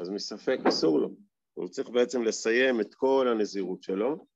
אז 0.00 0.08
מספק 0.10 0.58
אסור 0.68 1.00
לו. 1.00 1.25
הוא 1.56 1.68
צריך 1.68 1.88
בעצם 1.88 2.22
לסיים 2.22 2.80
את 2.80 2.94
כל 2.94 3.28
הנזירות 3.28 3.82
שלו, 3.82 4.26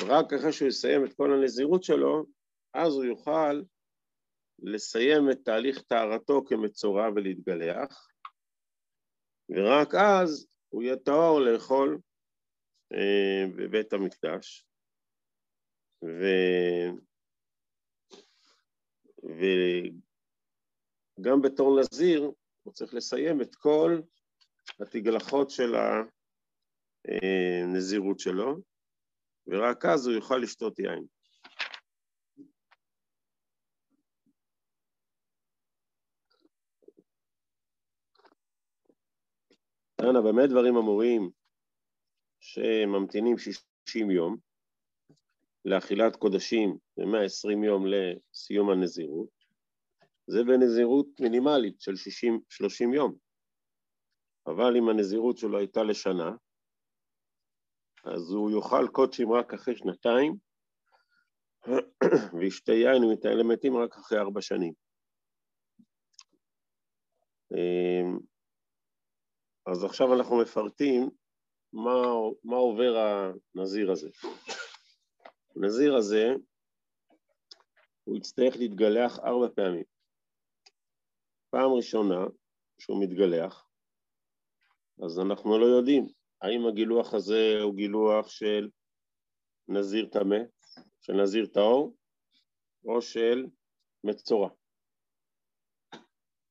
ורק 0.00 0.32
אחרי 0.32 0.52
שהוא 0.52 0.68
יסיים 0.68 1.04
את 1.04 1.14
כל 1.14 1.32
הנזירות 1.32 1.84
שלו, 1.84 2.26
אז 2.74 2.92
הוא 2.94 3.04
יוכל 3.04 3.62
לסיים 4.58 5.30
את 5.30 5.38
תהליך 5.44 5.82
טהרתו 5.82 6.44
כמצורע 6.46 7.08
ולהתגלח, 7.14 8.08
ורק 9.50 9.94
אז 9.94 10.46
הוא 10.68 10.82
יהיה 10.82 10.96
טהור 10.96 11.40
לאכול 11.40 11.98
אה, 12.92 13.44
בבית 13.56 13.92
המקדש, 13.92 14.66
ו... 16.04 16.24
וגם 21.18 21.42
בתור 21.42 21.80
נזיר 21.80 22.30
הוא 22.62 22.72
צריך 22.72 22.94
לסיים 22.94 23.42
את 23.42 23.54
כל 23.54 24.00
התגלחות 24.80 25.50
של 25.50 25.74
הנזירות 27.04 28.18
שלו, 28.18 28.56
ורק 29.46 29.84
אז 29.84 30.06
הוא 30.06 30.14
יוכל 30.14 30.36
לשתות 30.36 30.78
יין. 30.78 31.04
אנא, 40.00 40.20
באמת 40.20 40.50
דברים 40.50 40.76
אמורים 40.76 41.30
שממתינים 42.40 43.38
60 43.38 44.10
יום 44.10 44.36
לאכילת 45.64 46.16
קודשים 46.16 46.76
ו-120 46.98 47.64
יום 47.64 47.84
לסיום 47.86 48.70
הנזירות, 48.70 49.28
זה 50.26 50.44
בנזירות 50.44 51.06
מינימלית 51.20 51.80
של 51.80 51.96
60, 51.96 52.40
30 52.48 52.94
יום. 52.94 53.14
אבל 54.46 54.76
אם 54.76 54.88
הנזירות 54.88 55.38
שלו 55.38 55.58
הייתה 55.58 55.82
לשנה, 55.82 56.30
אז 58.04 58.30
הוא 58.30 58.50
יאכל 58.50 58.88
קודשים 58.92 59.32
רק 59.32 59.54
אחרי 59.54 59.76
שנתיים, 59.76 60.36
וישתה 62.40 62.72
יין 62.72 63.04
ומתאר 63.04 63.34
למתים 63.34 63.76
רק 63.76 63.94
אחרי 63.94 64.18
ארבע 64.18 64.40
שנים. 64.40 64.72
אמ, 67.52 68.18
אז 69.66 69.84
עכשיו 69.84 70.14
אנחנו 70.14 70.40
מפרטים 70.40 71.10
מה, 71.72 72.02
מה 72.44 72.56
עובר 72.56 72.96
הנזיר 72.96 73.90
הזה. 73.92 74.08
הנזיר 75.56 75.96
הזה, 75.96 76.26
הוא 78.04 78.16
יצטרך 78.16 78.56
להתגלח 78.56 79.18
ארבע 79.18 79.46
פעמים. 79.54 79.84
פעם 81.50 81.72
ראשונה 81.76 82.24
שהוא 82.78 83.02
מתגלח, 83.02 83.66
אז 85.04 85.18
אנחנו 85.18 85.58
לא 85.58 85.66
יודעים 85.66 86.19
האם 86.42 86.66
הגילוח 86.66 87.14
הזה 87.14 87.58
הוא 87.62 87.74
גילוח 87.74 88.28
של 88.28 88.68
נזיר 89.68 90.08
טמא, 90.12 90.38
של 91.00 91.12
נזיר 91.12 91.46
טהור, 91.46 91.96
או 92.84 93.02
של 93.02 93.46
מצורע. 94.04 94.48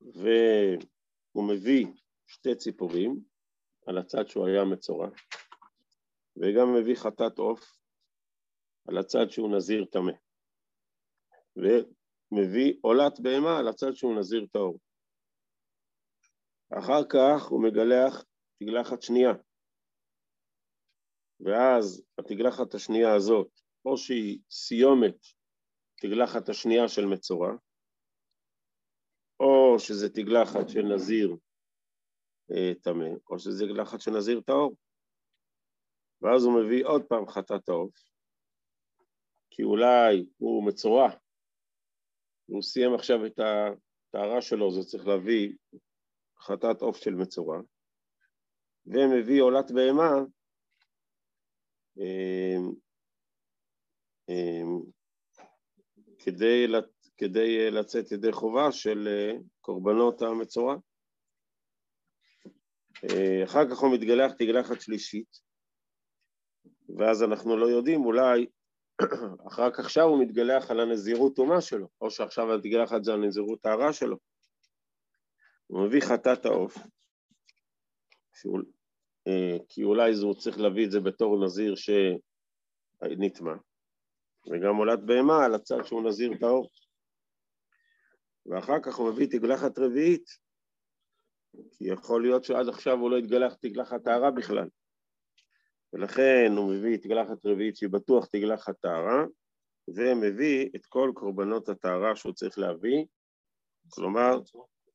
והוא 0.02 1.50
מביא 1.50 1.88
שתי 2.28 2.56
ציפורים 2.56 3.20
על 3.86 3.98
הצד 3.98 4.28
שהוא 4.28 4.48
היה 4.48 4.66
מצורע, 4.66 5.10
וגם 6.38 6.74
מביא 6.76 6.96
חטאת 6.96 7.40
עוף 7.40 7.78
על 8.88 8.98
הצד 8.98 9.30
שהוא 9.30 9.56
נזיר 9.58 9.86
טמא, 9.86 10.12
ומביא 11.56 12.74
עולת 12.82 13.20
בהמה 13.20 13.60
על 13.60 13.68
הצד 13.68 13.94
שהוא 13.94 14.20
נזיר 14.20 14.46
טהור. 14.52 14.80
אחר 16.80 17.04
כך 17.10 17.46
הוא 17.50 17.64
מגלח 17.64 18.24
תגלחת 18.60 19.02
שנייה, 19.02 19.32
ואז 21.40 22.04
התגלחת 22.18 22.74
השנייה 22.74 23.16
הזאת, 23.16 23.60
או 23.86 23.98
שהיא 23.98 24.40
סיומת 24.52 25.18
תגלחת 26.02 26.50
השנייה 26.50 26.88
של 26.88 27.06
מצורע, 27.06 27.52
או 29.40 29.80
שזה 29.80 30.10
תגלחת 30.10 30.70
של 30.70 30.82
נזיר 30.82 31.36
אה, 32.52 32.72
טמא, 32.82 33.10
או 33.30 33.40
שזה 33.40 33.66
לחץ 33.66 34.04
של 34.04 34.12
נזיר 34.12 34.42
טהור. 34.42 34.76
ואז 36.22 36.44
הוא 36.44 36.62
מביא 36.62 36.86
עוד 36.86 37.04
פעם 37.04 37.28
חטאת 37.28 37.70
העוף, 37.70 37.96
כי 39.50 39.64
אולי 39.64 40.26
הוא 40.38 40.68
מצורע, 40.68 41.10
והוא 42.50 42.62
סיים 42.62 42.94
עכשיו 42.94 43.26
את 43.26 43.40
הטהרה 43.40 44.42
שלו, 44.42 44.72
זה 44.72 44.82
צריך 44.84 45.08
להביא 45.08 45.54
חטאת 46.40 46.82
עוף 46.82 46.98
של 46.98 47.16
מצורע, 47.16 47.60
ומביא 48.86 49.42
עולת 49.42 49.72
בהמה, 49.72 50.12
כדי, 56.20 56.68
כדי 57.18 57.72
לצאת 57.72 58.12
ידי 58.12 58.32
חובה 58.32 58.72
של 58.72 59.08
אה, 59.08 59.38
קורבנות 59.62 60.22
המצורע. 60.22 60.76
אה, 63.04 63.44
אחר 63.44 63.70
כך 63.70 63.80
הוא 63.80 63.94
מתגלח 63.94 64.32
תגלחת 64.32 64.82
שלישית, 64.82 65.40
ואז 66.98 67.24
אנחנו 67.24 67.58
לא 67.58 67.66
יודעים, 67.66 68.06
אולי 68.06 68.46
אחר 69.48 69.72
כך 69.72 69.80
עכשיו 69.80 70.04
הוא 70.04 70.24
מתגלח 70.24 70.72
על 70.72 70.80
הנזירות 70.80 71.36
טומאה 71.36 71.62
שלו, 71.62 71.88
או 72.02 72.12
שעכשיו 72.12 72.54
התגלחת 72.54 73.04
זה 73.04 73.14
הנזירות 73.14 73.62
טהרה 73.62 73.94
שלו. 73.94 74.18
הוא 75.68 75.86
מביא 75.86 76.02
חטאת 76.02 76.46
העוף, 76.46 76.78
אה, 76.78 76.84
כי 79.70 79.84
אולי 79.84 80.14
הוא 80.22 80.36
צריך 80.36 80.60
להביא 80.60 80.86
את 80.86 80.92
זה 80.92 81.00
בתור 81.00 81.46
נזיר 81.46 81.76
שנטמע, 81.76 83.54
וגם 84.52 84.76
עולת 84.76 85.00
בהמה 85.06 85.46
על 85.46 85.56
הצד 85.56 85.84
שהוא 85.84 86.10
נזיר 86.10 86.32
טהור. 86.40 86.70
ואחר 88.46 88.80
כך 88.84 88.96
הוא 88.96 89.12
מביא 89.12 89.28
תגלחת 89.28 89.80
רביעית, 89.80 90.30
כי 91.72 91.84
יכול 91.84 92.22
להיות 92.22 92.44
שעד 92.44 92.70
עכשיו 92.70 93.00
הוא 93.00 93.12
לא 93.12 93.18
התגלח 93.18 93.54
תגלחת 93.54 94.04
טהרה 94.04 94.32
בכלל. 94.32 94.68
ולכן 95.94 96.52
הוא 96.58 96.74
מביא 96.74 96.98
תגלחת 96.98 97.46
רביעית 97.46 97.76
שהיא 97.76 97.90
בטוח 97.90 98.26
תגלחת 98.26 98.76
טהרה, 98.82 99.26
ומביא 99.96 100.70
את 100.76 100.86
כל 100.86 101.12
קורבנות 101.16 101.70
הטהרה 101.70 102.16
שהוא 102.16 102.34
צריך 102.34 102.60
להביא, 102.60 103.06
כלומר, 103.90 104.40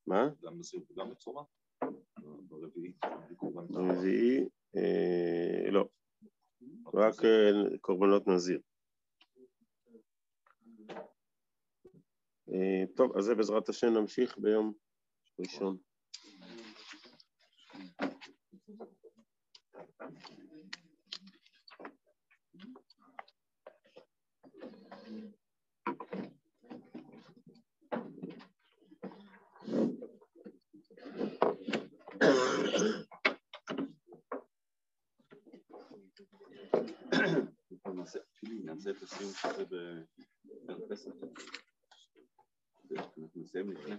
מה? 0.07 0.29
גם 0.97 1.11
מצורע? 1.11 1.45
ברביעי, 2.65 2.93
ברביעי, 3.69 4.49
אה, 4.77 5.71
לא, 5.71 5.89
רק 6.95 7.25
אה, 7.25 7.79
קורבנות 7.81 8.29
נזיר. 8.29 8.61
אה, 12.49 12.85
טוב, 12.97 13.17
אז 13.17 13.25
זה 13.25 13.35
בעזרת 13.35 13.69
השם 13.69 13.87
נמשיך 13.87 14.39
ביום 14.39 14.73
ראשון. 15.39 15.77
נעשה 38.65 38.91
את 38.91 39.03
הסיום 39.03 39.33
של 39.33 39.49
זה 39.57 39.65
בערב 39.65 40.81
פסח. 40.89 41.11
אנחנו 42.97 43.29
נסיים 43.37 43.71
לפני? 43.71 43.95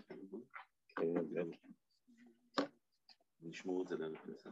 כן, 0.96 1.48
נשמור 3.42 3.82
את 3.84 3.88
זה 3.88 3.96
לערב 3.96 4.16
פסח. 4.34 4.52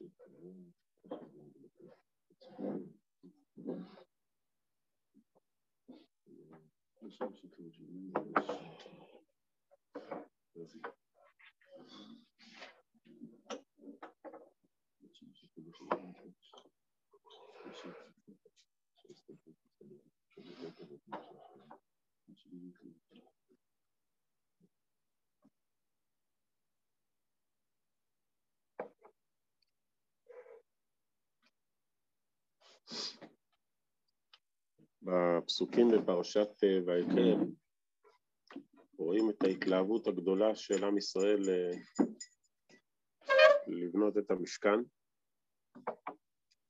Thank 0.00 0.12
you. 8.48 9.17
בפסוקים 35.48 35.88
בפרשת 35.90 36.48
אה, 36.64 36.78
ויקל 36.86 37.36
רואים 38.98 39.30
את 39.30 39.44
ההתלהבות 39.44 40.06
הגדולה 40.06 40.54
של 40.54 40.84
עם 40.84 40.98
ישראל 40.98 41.42
אה, 41.48 41.70
לבנות 43.66 44.18
את 44.18 44.30
המשכן. 44.30 44.78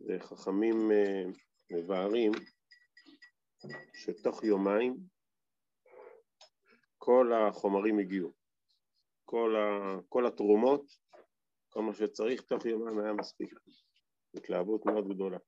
וחכמים 0.01 0.91
אה, 0.93 1.22
מבארים 1.72 2.33
שתוך 3.95 4.45
יומיים 4.45 4.97
כל 6.99 7.33
החומרים 7.33 7.99
הגיעו, 7.99 8.33
כל, 9.24 9.57
ה, 9.57 9.97
כל 10.09 10.26
התרומות, 10.26 10.93
כל 11.68 11.83
מה 11.83 11.95
שצריך, 11.95 12.43
תוך 12.43 12.66
יומיים 12.66 12.99
היה 12.99 13.12
מספיק. 13.12 13.55
התלהבות 14.35 14.87
מאוד 14.87 15.09
גדולה. 15.09 15.39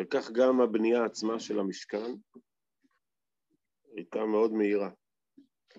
וכך 0.00 0.30
גם 0.30 0.60
הבנייה 0.60 1.04
עצמה 1.04 1.40
של 1.40 1.58
המשכן 1.58 2.10
הייתה 3.96 4.24
מאוד 4.24 4.52
מהירה. 4.52 4.90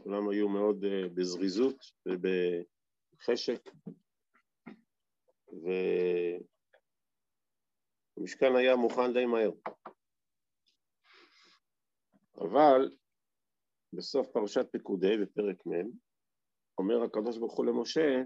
כולם 0.03 0.29
היו 0.29 0.49
מאוד 0.49 0.83
uh, 0.83 1.09
בזריזות 1.13 1.75
ובחשק, 2.05 3.69
והמשכן 8.17 8.55
היה 8.55 8.75
מוכן 8.75 9.13
די 9.13 9.25
מהר. 9.25 9.51
אבל 12.37 12.91
בסוף 13.93 14.27
פרשת 14.33 14.65
פקודי, 14.71 15.17
בפרק 15.17 15.67
מ', 15.67 15.89
אומר 16.77 17.03
הוא 17.51 17.65
למשה, 17.65 18.21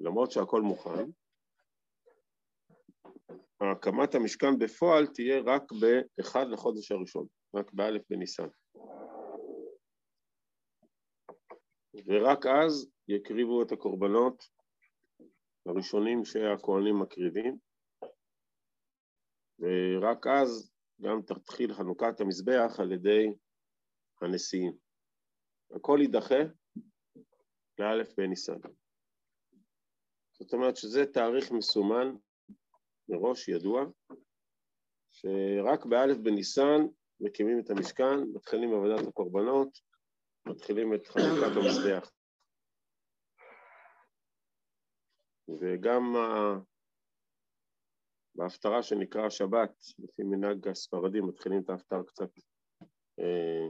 למרות 0.00 0.30
שהכל 0.30 0.62
מוכן, 0.62 1.10
הקמת 3.60 4.14
המשכן 4.14 4.58
בפועל 4.58 5.06
תהיה 5.06 5.40
רק 5.46 5.62
באחד 5.72 6.46
לחודש 6.48 6.92
הראשון, 6.92 7.26
רק 7.54 7.72
באלף 7.72 8.02
בניסן. 8.10 8.48
ורק 12.06 12.46
אז 12.46 12.90
יקריבו 13.08 13.62
את 13.62 13.72
הקורבנות 13.72 14.44
הראשונים 15.66 16.24
שהכוהנים 16.24 17.00
מקריבים, 17.02 17.58
ורק 19.58 20.26
אז 20.26 20.72
גם 21.00 21.22
תתחיל 21.22 21.74
חנוכת 21.74 22.20
המזבח 22.20 22.80
על 22.80 22.92
ידי 22.92 23.26
הנשיאים. 24.22 24.72
הכל 25.76 25.98
יידחה 26.02 26.42
לאלף 27.78 28.08
בניסן. 28.16 28.58
זאת 30.32 30.52
אומרת 30.52 30.76
שזה 30.76 31.06
תאריך 31.06 31.52
מסומן 31.52 32.14
מראש 33.10 33.48
ידוע, 33.48 33.84
שרק 35.10 35.84
באלף 35.84 36.16
בניסן 36.16 36.86
מקימים 37.20 37.60
את 37.60 37.70
המשכן, 37.70 38.18
מתחילים 38.34 38.74
עבודת 38.74 39.08
הקורבנות, 39.08 39.78
מתחילים 40.46 40.94
את 40.94 41.06
חנוכת 41.06 41.56
המזבח. 41.56 42.10
וגם 45.60 46.02
בהפטרה 48.34 48.82
שנקרא 48.82 49.30
שבת, 49.30 49.82
לפי 49.98 50.22
מנהג 50.22 50.68
הספרדים, 50.68 51.26
מתחילים 51.26 51.62
את 51.62 51.70
ההפטרה 51.70 52.04
קצת 52.04 52.30
אה, 53.20 53.68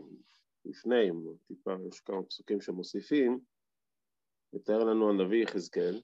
לפני, 0.65 1.11
טיפה, 1.47 1.71
יש 1.89 2.01
כמה 2.01 2.23
פסוקים 2.23 2.61
שמוסיפים, 2.61 3.41
מתאר 4.53 4.85
לנו 4.85 5.11
הנביא 5.11 5.43
יחזקאל, 5.43 6.01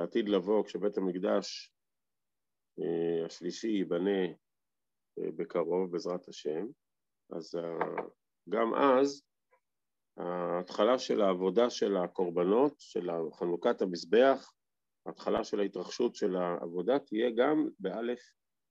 שבעתיד 0.00 0.28
לבוא, 0.28 0.64
כשבית 0.64 0.98
המקדש 0.98 1.72
אה, 2.80 3.26
השלישי 3.26 3.68
ייבנה 3.68 4.26
אה, 5.18 5.30
בקרוב, 5.36 5.92
בעזרת 5.92 6.28
השם, 6.28 6.66
אז 7.30 7.54
אה, 7.54 8.04
גם 8.48 8.74
אז 8.74 9.22
ההתחלה 10.16 10.98
של 10.98 11.20
העבודה 11.20 11.70
של 11.70 11.96
הקורבנות, 11.96 12.74
של 12.78 13.08
חנוכת 13.32 13.82
המזבח, 13.82 14.52
ההתחלה 15.06 15.44
של 15.44 15.60
ההתרחשות 15.60 16.14
של 16.14 16.36
העבודה 16.36 16.98
תהיה 16.98 17.30
גם 17.36 17.68
באלף 17.78 18.20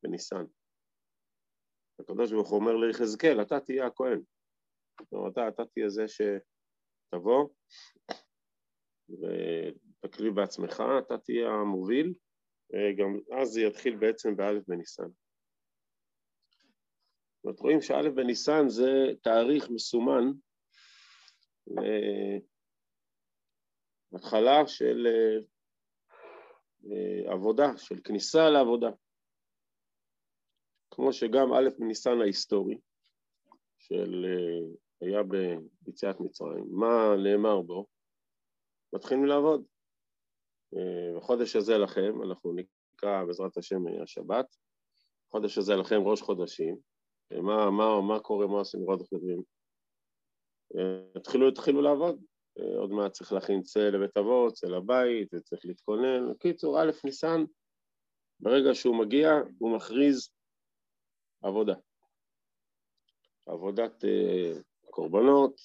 בניסן. 0.03 0.45
הקדוש 2.01 2.31
ברוך 2.31 2.49
הוא 2.49 2.59
אומר 2.59 2.75
ליחזקאל, 2.75 3.41
אתה 3.41 3.59
תהיה 3.59 3.87
הכהן. 3.87 4.21
זאת 5.01 5.13
אומרת, 5.13 5.53
אתה 5.53 5.65
תהיה 5.65 5.89
זה 5.89 6.05
שתבוא 6.07 7.49
ותקריב 10.05 10.35
בעצמך, 10.35 10.83
אתה 10.99 11.17
תהיה 11.17 11.49
המוביל, 11.49 12.13
גם 12.97 13.19
אז 13.41 13.49
זה 13.49 13.61
יתחיל 13.61 13.95
בעצם 13.95 14.35
באלף 14.35 14.63
בניסן. 14.67 15.07
זאת 17.43 17.59
רואים 17.59 17.81
שאלף 17.81 18.13
בניסן 18.13 18.69
זה 18.69 19.13
תאריך 19.21 19.69
מסומן 19.69 20.31
להתחלה 24.11 24.67
של 24.67 25.07
אה, 26.91 27.33
עבודה, 27.33 27.77
של 27.77 27.95
כניסה 28.03 28.49
לעבודה. 28.49 28.89
כמו 30.91 31.13
שגם 31.13 31.53
א' 31.53 31.69
בניסן 31.79 32.21
ההיסטורי, 32.21 32.77
של 33.77 34.25
אה, 34.25 34.75
היה 35.01 35.21
ביציאת 35.83 36.19
מצרים, 36.19 36.65
מה 36.71 37.15
נאמר 37.23 37.61
בו? 37.61 37.85
מתחילים 38.93 39.25
לעבוד. 39.25 39.65
אה, 40.77 41.17
בחודש 41.17 41.55
הזה 41.55 41.77
לכם, 41.77 42.23
אנחנו 42.23 42.53
נקרא 42.53 43.23
בעזרת 43.23 43.57
השם 43.57 43.81
השבת, 44.03 44.55
חודש 45.31 45.57
הזה 45.57 45.75
לכם 45.75 46.01
ראש 46.01 46.21
חודשים, 46.21 46.77
מה, 47.33 47.71
מה, 47.71 48.01
מה 48.01 48.19
קורה, 48.19 48.47
מה 48.47 48.57
עושים 48.57 48.89
ראש 48.89 49.01
חודשים? 49.09 49.41
התחילו, 51.15 51.47
התחילו 51.47 51.81
לעבוד, 51.81 52.21
עוד 52.77 52.89
מעט 52.89 53.11
צריך 53.11 53.33
להכין 53.33 53.61
צל 53.61 53.89
לבית 53.89 54.17
אבות, 54.17 54.53
צל 54.53 54.67
לבית, 54.67 55.33
וצריך 55.33 55.65
להתכונן. 55.65 56.31
בקיצור, 56.31 56.81
א' 56.81 56.91
ניסן, 57.03 57.43
ברגע 58.39 58.73
שהוא 58.73 58.99
מגיע, 58.99 59.29
הוא 59.59 59.75
מכריז 59.75 60.29
עבודה. 61.41 61.75
עבודת 63.45 64.03
קורבנות, 64.89 65.61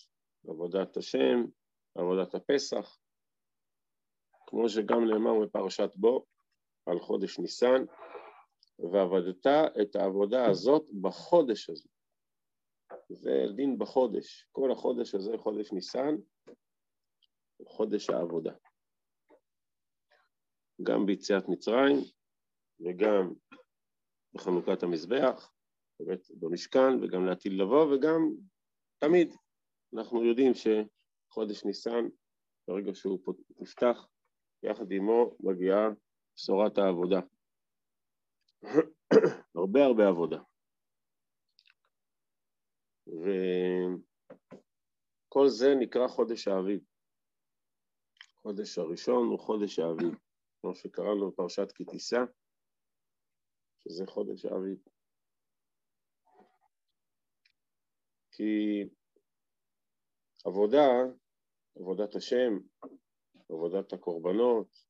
עבודת 0.48 0.96
השם, 0.96 1.44
עבודת 1.94 2.34
הפסח, 2.34 2.98
כמו 4.46 4.68
שגם 4.68 5.04
נאמר 5.04 5.46
בפרשת 5.46 5.90
בו 5.96 6.24
על 6.86 6.98
חודש 7.00 7.38
ניסן, 7.38 7.84
ועבדת 8.92 9.46
את 9.82 9.96
העבודה 9.96 10.50
הזאת 10.50 10.90
בחודש 11.00 11.70
הזה. 11.70 11.88
זה 13.08 13.44
דין 13.56 13.78
בחודש, 13.78 14.46
כל 14.52 14.72
החודש 14.72 15.14
הזה, 15.14 15.38
חודש 15.38 15.72
ניסן, 15.72 16.14
חודש 17.66 18.10
העבודה. 18.10 18.54
גם 20.82 21.06
ביציאת 21.06 21.48
מצרים 21.48 21.96
וגם 22.80 23.32
בחנוכת 24.34 24.82
המזבח, 24.82 25.50
במשכן 26.40 27.02
וגם 27.02 27.26
לעתיד 27.26 27.52
לבוא 27.52 27.94
וגם 27.94 28.20
תמיד 28.98 29.34
אנחנו 29.94 30.24
יודעים 30.24 30.52
שחודש 30.54 31.64
ניסן, 31.64 32.08
ברגע 32.68 32.94
שהוא 32.94 33.18
נפתח, 33.58 34.08
יחד 34.70 34.92
עמו 34.92 35.36
מגיעה 35.40 35.88
בשורת 36.36 36.78
העבודה. 36.78 37.20
הרבה 39.54 39.84
הרבה 39.84 40.08
עבודה. 40.08 40.38
וכל 45.26 45.48
זה 45.48 45.66
נקרא 45.80 46.08
חודש 46.08 46.48
האביב. 46.48 46.80
החודש 48.38 48.78
הראשון 48.78 49.26
הוא 49.28 49.38
חודש 49.38 49.78
האביב, 49.78 50.14
כמו 50.60 50.74
שקראנו 50.74 51.30
בפרשת 51.30 51.72
כי 51.72 51.84
תישא, 51.84 52.20
שזה 53.82 54.06
חודש 54.06 54.44
האביב. 54.44 54.78
כי 58.32 58.82
עבודה, 60.44 60.88
עבודת 61.76 62.14
השם, 62.14 62.52
עבודת 63.54 63.92
הקורבנות, 63.92 64.84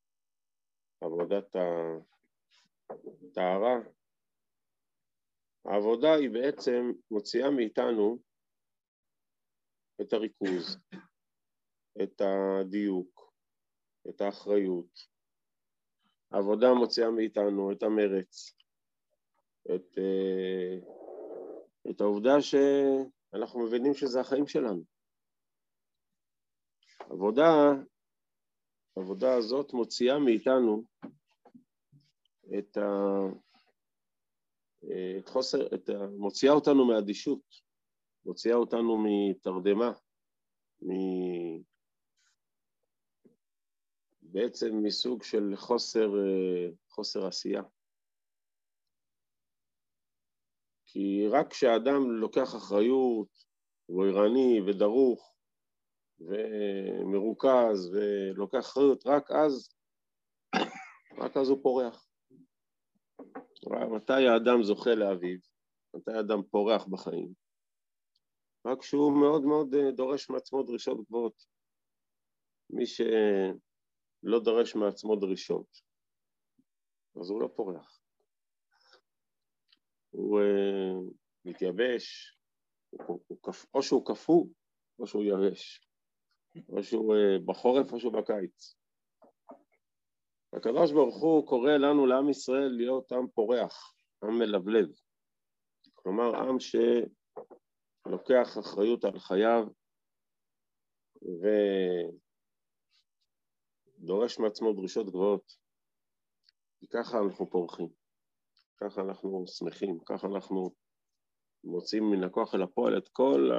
עבודת 1.01 1.57
הטהרה, 2.91 3.77
העבודה 5.65 6.15
היא 6.15 6.31
בעצם 6.31 6.93
מוציאה 7.11 7.51
מאיתנו 7.51 8.19
את 10.01 10.13
הריכוז, 10.13 10.79
את 12.03 12.21
הדיוק, 12.21 13.33
את 14.09 14.21
האחריות. 14.21 15.15
העבודה 16.31 16.75
מוציאה 16.75 17.11
מאיתנו 17.11 17.73
את 17.73 17.83
המרץ, 17.83 18.55
את, 19.75 19.99
אה, 19.99 20.79
את 21.91 22.01
העובדה 22.01 22.35
שאנחנו 22.41 23.67
מבינים 23.67 23.95
שזה 23.95 24.21
החיים 24.21 24.47
שלנו. 24.47 24.83
עבודה, 27.01 27.45
העבודה 28.97 29.35
הזאת 29.35 29.73
מוציאה 29.73 30.19
מאיתנו 30.19 30.85
את, 32.59 32.77
ה, 32.77 32.91
את 35.19 35.29
חוסר, 35.29 35.75
את 35.75 35.89
ה, 35.89 36.07
מוציאה 36.19 36.53
אותנו 36.53 36.87
מאדישות, 36.87 37.43
מוציאה 38.27 38.55
אותנו 38.55 38.99
מתרדמה, 39.05 39.93
בעצם 44.23 44.83
מסוג 44.83 45.23
של 45.23 45.53
חוסר, 45.57 46.09
אה, 46.19 46.69
חוסר 46.89 47.27
עשייה. 47.27 47.63
כי 50.87 51.27
רק 51.31 51.51
כשאדם 51.51 52.11
לוקח 52.11 52.55
אחריות, 52.57 53.29
הוא 53.87 54.05
ערני 54.05 54.61
ודרוך 54.67 55.34
ומרוכז 56.27 57.91
ולוקח 57.93 58.59
אחריות, 58.59 59.07
רק 59.07 59.31
אז, 59.31 59.69
רק 61.23 61.37
אז 61.37 61.49
הוא 61.49 61.63
פורח. 61.63 62.07
מתי 63.97 64.13
האדם 64.13 64.63
זוכה 64.63 64.95
לאביו? 64.95 65.39
מתי 65.95 66.11
האדם 66.13 66.43
פורח 66.51 66.87
בחיים? 66.87 67.33
רק 68.67 68.81
כשהוא 68.81 69.21
מאוד 69.21 69.43
מאוד 69.43 69.75
אה, 69.75 69.91
דורש 69.91 70.31
מעצמו 70.31 70.63
דרישות 70.63 71.07
גבוהות. 71.07 71.45
מי 72.71 72.87
ש... 72.87 73.01
לא 74.25 74.41
דורש 74.41 74.75
מעצמו 74.75 75.17
דרישות, 75.17 75.81
אז 77.21 77.31
הוא 77.31 77.43
לא 77.43 77.49
פורח. 77.57 78.01
הוא 80.11 80.41
uh, 80.41 81.15
מתייבש, 81.45 82.37
הוא, 82.91 83.21
הוא, 83.27 83.39
או 83.75 83.83
שהוא 83.83 84.07
קפוא 84.07 84.47
או 84.99 85.07
שהוא 85.07 85.25
יבש, 85.25 85.84
או 86.69 86.83
שהוא 86.83 87.15
uh, 87.15 87.43
בחורף 87.45 87.93
או 87.93 88.01
שהוא 88.01 88.13
בקיץ. 88.13 88.77
הקדוש 90.57 90.93
ברוך 90.93 91.23
הוא 91.23 91.47
קורא 91.47 91.73
לנו, 91.73 92.07
לעם 92.07 92.31
ישראל, 92.31 92.69
להיות 92.77 93.13
עם 93.13 93.29
פורח, 93.29 93.95
עם 94.25 94.39
מלבלב. 94.39 94.89
כלומר, 95.95 96.37
עם 96.37 96.57
שלוקח 96.61 98.59
אחריות 98.59 99.05
על 99.05 99.19
חייו 99.19 99.65
ו... 101.23 101.47
דורש 103.99 104.39
מעצמו 104.39 104.73
דרישות 104.73 105.07
גבוהות, 105.07 105.53
כי 106.79 106.87
ככה 106.87 107.19
אנחנו 107.19 107.51
פורחים, 107.51 107.89
ככה 108.77 109.01
אנחנו 109.01 109.45
שמחים, 109.47 109.99
ככה 110.07 110.27
אנחנו 110.27 110.71
מוצאים 111.65 112.11
מן 112.11 112.25
הכוח 112.25 112.55
אל 112.55 112.63
הפועל 112.63 112.99
את 112.99 113.09
כל 113.09 113.51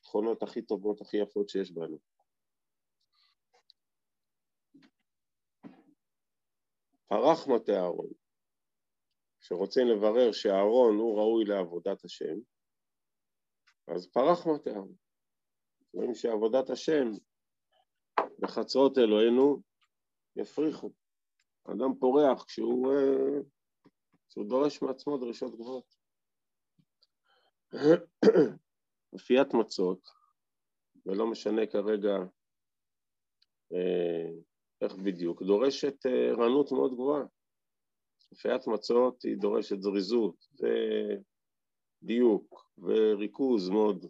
התכונות 0.00 0.42
הכי 0.42 0.62
טובות, 0.62 1.00
הכי 1.00 1.16
יפות 1.16 1.48
שיש 1.48 1.72
בנו. 1.72 2.13
פרח 7.08 7.48
מטה 7.48 7.72
אהרון, 7.72 8.10
כשרוצים 9.40 9.86
לברר 9.86 10.32
שאהרון 10.32 10.96
הוא 10.96 11.18
ראוי 11.18 11.44
לעבודת 11.44 12.04
השם, 12.04 12.36
אז 13.88 14.08
פרח 14.12 14.46
מטה 14.46 14.80
רואים 15.94 16.14
שעבודת 16.14 16.70
השם 16.70 17.08
בחצרות 18.38 18.98
אלוהינו 18.98 19.62
יפריחו. 20.36 20.90
אדם 21.64 21.98
פורח 22.00 22.44
כשהוא, 22.44 22.92
אה, 22.92 23.40
כשהוא 24.28 24.48
דורש 24.48 24.82
מעצמו 24.82 25.18
דרישות 25.18 25.54
גבוהות. 25.54 25.96
אפיית 29.16 29.54
מצות, 29.54 30.08
ולא 31.06 31.30
משנה 31.30 31.66
כרגע 31.66 32.14
אה, 33.72 34.30
איך 34.84 34.94
בדיוק, 34.94 35.42
דורשת 35.42 36.06
אה, 36.06 36.30
ערנות 36.30 36.72
מאוד 36.72 36.94
גבוהה. 36.94 37.24
אפיית 38.32 38.66
מצות 38.66 39.22
היא 39.22 39.36
דורשת 39.36 39.80
זריזות 39.80 40.46
ודיוק 42.02 42.70
וריכוז 42.78 43.68
מאוד, 43.68 44.06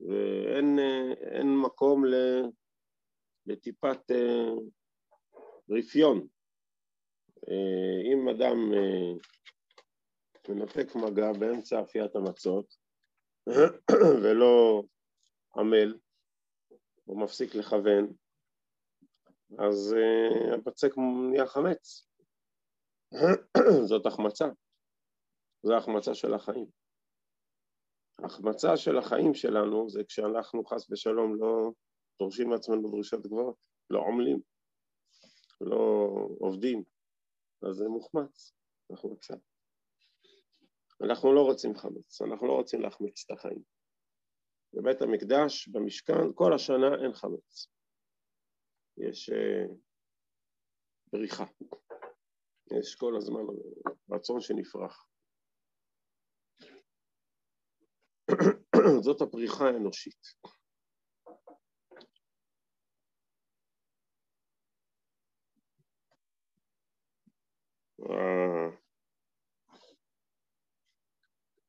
ואין 0.00 0.78
מקום 1.64 2.04
לטיפת 3.46 4.00
רפיון. 5.70 6.26
אם 8.12 8.28
אדם 8.28 8.72
מנתק 10.48 10.96
מגע 10.96 11.32
באמצע 11.32 11.82
אפיית 11.82 12.16
המצות 12.16 12.74
ולא 14.22 14.82
עמל, 15.56 15.98
הוא 17.04 17.20
מפסיק 17.20 17.54
לכוון, 17.54 18.12
אז 19.58 19.94
הבצק 20.54 20.92
נהיה 21.30 21.46
חמץ. 21.46 22.08
זאת 23.88 24.06
החמצה, 24.06 24.46
זו 25.62 25.76
החמצה 25.76 26.14
של 26.14 26.34
החיים. 26.34 26.66
החמצה 28.24 28.76
של 28.76 28.98
החיים 28.98 29.34
שלנו 29.34 29.88
זה 29.88 30.04
כשאנחנו 30.04 30.64
חס 30.64 30.90
ושלום 30.90 31.34
לא 31.40 31.70
דורשים 32.18 32.48
מעצמנו 32.48 32.90
דרישות 32.90 33.22
גבוהות, 33.22 33.56
לא 33.90 34.02
עמלים, 34.06 34.40
לא 35.60 36.08
עובדים, 36.40 36.82
אז 37.62 37.76
זה 37.76 37.88
מוחמץ, 37.88 38.52
רוצה. 38.90 39.34
אנחנו 41.04 41.32
לא 41.32 41.40
רוצים 41.40 41.76
חמץ, 41.76 42.22
אנחנו 42.22 42.46
לא 42.46 42.52
רוצים 42.52 42.80
להחמיץ 42.80 43.24
את 43.26 43.30
החיים. 43.30 43.62
בבית 44.74 45.02
המקדש, 45.02 45.68
במשכן, 45.68 46.32
כל 46.34 46.54
השנה 46.54 46.94
אין 47.02 47.12
חמץ. 47.12 47.68
יש 49.00 49.30
uh, 49.30 49.74
בריחה. 51.12 51.44
יש 52.80 52.94
כל 52.94 53.16
הזמן 53.16 53.40
רצון 54.10 54.40
שנפרח. 54.40 55.06
זאת 59.04 59.20
הפריחה 59.20 59.64
האנושית. 59.64 60.22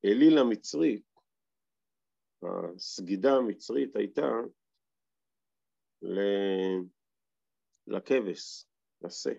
האליל 0.04 0.38
המצרי, 0.38 1.02
הסגידה 2.44 3.32
המצרית 3.32 3.96
הייתה 3.96 4.28
לכבש, 7.90 8.66
לשה. 9.02 9.34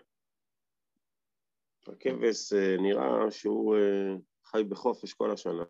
הכבש 1.87 2.53
אה, 2.53 2.77
נראה 2.83 3.31
שהוא 3.31 3.77
אה, 3.77 4.15
חי 4.45 4.65
בחופש 4.69 5.15
כל 5.15 5.31
השנה, 5.31 5.65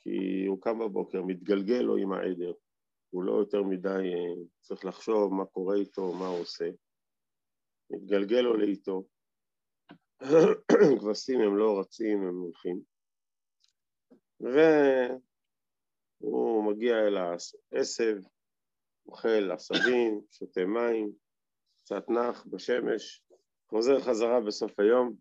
כי 0.00 0.46
הוא 0.46 0.62
קם 0.62 0.78
בבוקר, 0.78 1.22
מתגלגל 1.22 1.82
לו 1.82 1.96
עם 1.96 2.12
העדר, 2.12 2.52
הוא 3.10 3.24
לא 3.24 3.32
יותר 3.32 3.62
מדי 3.62 3.88
אה, 3.88 4.34
צריך 4.60 4.84
לחשוב 4.84 5.34
מה 5.34 5.46
קורה 5.46 5.74
איתו, 5.76 6.12
מה 6.12 6.26
הוא 6.26 6.40
עושה, 6.40 6.70
מתגלגל 7.90 8.40
לו 8.40 8.56
לאיתו, 8.56 9.04
כבשים 11.00 11.40
הם 11.40 11.56
לא 11.56 11.80
רצים, 11.80 12.22
הם 12.22 12.36
הולכים, 12.36 12.80
והוא 16.20 16.72
מגיע 16.72 16.94
אל 16.94 17.16
העשב, 17.16 18.16
אוכל 19.10 19.50
עשבים, 19.52 20.20
שותה 20.30 20.64
מים, 20.64 21.12
קצת 21.84 22.08
נח 22.08 22.46
בשמש, 22.50 23.22
חוזר 23.68 24.00
חזרה 24.00 24.40
בסוף 24.40 24.80
היום. 24.80 25.14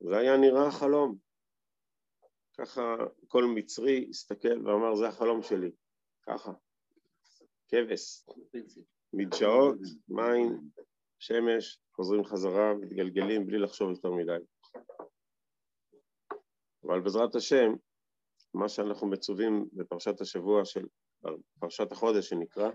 זה 0.00 0.16
היה 0.18 0.36
נראה 0.36 0.70
חלום. 0.70 1.16
ככה 2.58 2.96
כל 3.28 3.44
מצרי 3.54 4.06
הסתכל 4.10 4.66
ואמר, 4.66 4.94
זה 4.94 5.08
החלום 5.08 5.42
שלי. 5.42 5.70
ככה. 6.22 6.52
כבש. 7.68 8.24
מדשאות, 9.12 9.78
מים, 10.08 10.60
שמש, 11.18 11.78
חוזרים 11.92 12.24
חזרה, 12.24 12.74
מתגלגלים 12.74 13.46
בלי 13.46 13.58
לחשוב 13.58 13.90
יותר 13.90 14.10
מדי. 14.10 14.44
אבל 16.86 17.00
בעזרת 17.00 17.34
השם, 17.34 17.72
מה 18.54 18.68
שאנחנו 18.68 19.06
מצווים 19.06 19.68
בפרשת 19.72 20.20
השבוע 20.20 20.64
של 20.64 20.86
פרשת 21.58 21.92
החודש 21.92 22.28
שנקרא, 22.28 22.70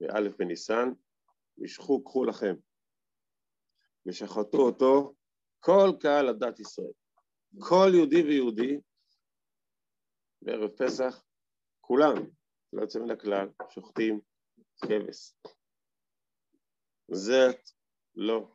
באלף 0.00 0.36
בניסן, 0.38 0.88
משכו 1.58 2.04
קחו 2.04 2.24
לכם, 2.24 2.54
ושחטו 4.06 4.58
אותו 4.58 5.14
כל 5.60 5.88
קהל 6.00 6.28
הדת 6.28 6.60
ישראל. 6.60 6.92
כל 7.58 7.90
יהודי 7.94 8.22
ויהודי 8.22 8.80
בערב 10.42 10.70
פסח, 10.70 11.24
כולם, 11.80 12.14
לא 12.72 12.82
יוצא 12.82 12.98
מן 12.98 13.10
הכלל, 13.10 13.48
שוחטים 13.70 14.20
כבש. 14.84 15.34
זה 17.12 17.46
לא, 18.14 18.54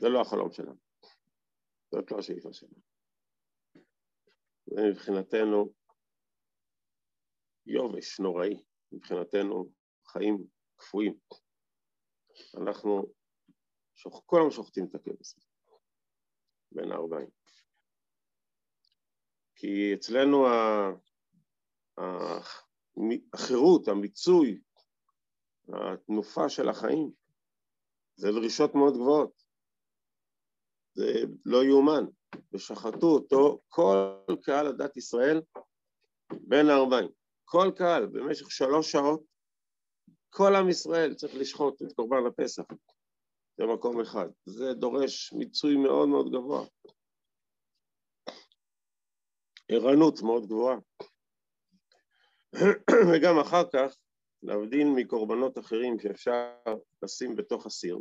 זה 0.00 0.08
לא 0.08 0.20
החלום 0.20 0.52
שלנו, 0.52 0.76
זאת 1.94 2.10
לא 2.10 2.18
השאיפה 2.18 2.52
שלנו. 2.52 2.80
זה 4.66 4.82
מבחינתנו 4.90 5.72
יובש 7.66 8.20
נוראי, 8.20 8.62
מבחינתנו 8.92 9.70
חיים 10.06 10.44
קפואים. 10.76 11.18
אנחנו 12.56 13.06
שוח... 13.94 14.20
כולם 14.26 14.50
שוחטים 14.50 14.86
את 14.86 14.94
הכבש 14.94 15.34
בין 16.72 16.92
הארבעים. 16.92 17.28
כי 19.54 19.94
אצלנו 19.94 20.46
החירות, 23.32 23.88
המיצוי, 23.88 24.60
התנופה 25.68 26.48
של 26.48 26.68
החיים, 26.68 27.10
זה 28.16 28.28
דרישות 28.32 28.74
מאוד 28.74 28.94
גבוהות. 28.94 29.42
זה 30.94 31.04
לא 31.44 31.64
יאומן. 31.64 32.04
ושחטו 32.52 33.06
אותו 33.06 33.60
כל 33.68 34.14
קהל 34.42 34.66
הדת 34.66 34.96
ישראל 34.96 35.42
בין 36.32 36.66
הארבעים. 36.66 37.19
כל 37.50 37.70
קהל 37.76 38.06
במשך 38.06 38.50
שלוש 38.50 38.92
שעות 38.92 39.22
כל 40.30 40.56
עם 40.56 40.68
ישראל 40.68 41.14
צריך 41.14 41.34
לשחוט 41.34 41.82
את 41.82 41.92
קורבן 41.92 42.26
הפסח 42.28 42.62
במקום 43.58 44.00
אחד. 44.00 44.26
זה 44.46 44.74
דורש 44.74 45.32
מיצוי 45.32 45.76
מאוד 45.76 46.08
מאוד 46.08 46.32
גבוה. 46.32 46.66
ערנות 49.68 50.22
מאוד 50.22 50.46
גבוהה. 50.46 50.76
וגם 53.12 53.38
אחר 53.38 53.62
כך, 53.72 53.96
להבדיל 54.42 54.86
מקורבנות 54.96 55.58
אחרים 55.58 55.98
שאפשר 55.98 56.54
לשים 57.02 57.36
בתוך 57.36 57.66
הסיר, 57.66 57.98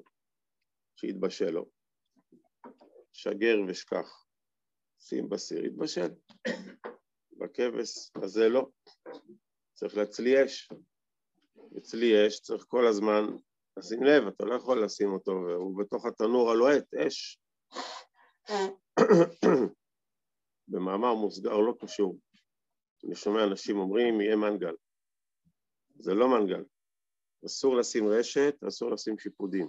שיתבשל 0.95 1.49
לו, 1.49 1.69
שגר 3.13 3.57
ושכח, 3.67 4.25
שים 4.99 5.29
בסיר, 5.29 5.65
יתבשל. 5.65 6.09
בכבש 7.39 8.11
הזה 8.15 8.49
לא, 8.49 8.67
צריך 9.73 9.97
להצלי 9.97 10.45
אש, 10.45 10.69
אצלי 11.77 12.27
אש, 12.27 12.39
צריך 12.39 12.65
כל 12.67 12.87
הזמן 12.87 13.25
לשים 13.77 14.03
לב, 14.03 14.27
אתה 14.27 14.45
לא 14.45 14.55
יכול 14.55 14.83
לשים 14.83 15.13
אותו, 15.13 15.31
והוא 15.31 15.79
בתוך 15.79 16.05
התנור 16.05 16.51
הלוהט, 16.51 16.93
אש. 16.93 17.39
במאמר 20.67 21.13
מוסגר 21.13 21.57
לא 21.57 21.73
קשור. 21.79 22.17
אני 23.05 23.15
שומע 23.15 23.43
אנשים 23.43 23.77
אומרים, 23.77 24.21
יהיה 24.21 24.35
מנגל. 24.35 24.75
זה 25.95 26.13
לא 26.13 26.27
מנגל. 26.29 26.63
אסור 27.45 27.75
לשים 27.75 28.07
רשת, 28.07 28.55
אסור 28.67 28.91
לשים 28.91 29.19
שיפודים. 29.19 29.67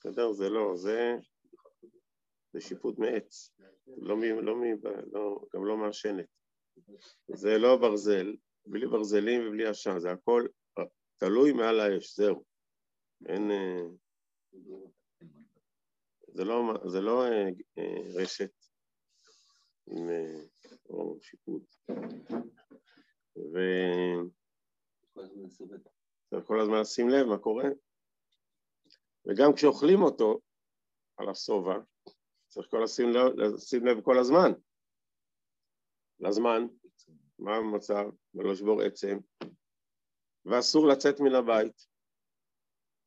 בסדר? 0.00 0.32
זה 0.32 0.48
לא, 0.48 0.76
זה, 0.76 1.14
זה 2.52 2.60
שיפוד 2.60 2.94
מעץ. 2.98 3.50
לא, 3.86 4.16
לא, 4.42 4.54
לא, 5.12 5.40
גם 5.54 5.64
לא 5.66 5.76
מעשנת. 5.76 6.26
זה 7.28 7.58
לא 7.58 7.76
ברזל, 7.76 8.36
בלי 8.66 8.86
ברזלים 8.86 9.48
ובלי 9.48 9.66
עשן, 9.66 9.98
זה 9.98 10.10
הכל 10.10 10.46
תלוי 11.16 11.52
מעל 11.52 11.80
האש, 11.80 12.16
זהו. 12.16 12.44
אין... 13.26 13.50
זה 16.32 16.44
לא, 16.44 16.74
זה 16.86 17.00
לא 17.00 17.24
אה, 17.24 17.48
אה, 17.78 18.22
רשת 18.22 18.52
עם, 19.86 20.10
אה, 20.10 20.42
או 20.88 21.18
שיפוט. 21.20 21.74
מסובב. 25.16 25.78
וצריך 26.26 26.44
כל 26.44 26.60
הזמן 26.60 26.80
לשים 26.80 27.08
לב 27.08 27.26
מה 27.26 27.38
קורה. 27.38 27.64
וגם 29.26 29.52
כשאוכלים 29.52 30.02
אותו 30.02 30.40
על 31.16 31.28
השובע, 31.28 31.74
צריך 32.46 32.70
כל 32.70 32.80
לשים 32.84 33.08
לב, 33.08 33.32
לשים 33.36 33.86
לב 33.86 34.00
כל 34.00 34.18
הזמן. 34.18 34.52
לזמן, 36.20 36.66
מה 37.38 37.56
המצב, 37.56 38.04
ולא 38.34 38.52
לשבור 38.52 38.82
עצם, 38.82 39.18
ואסור 40.44 40.88
לצאת 40.88 41.20
מן 41.20 41.34
הבית, 41.34 41.86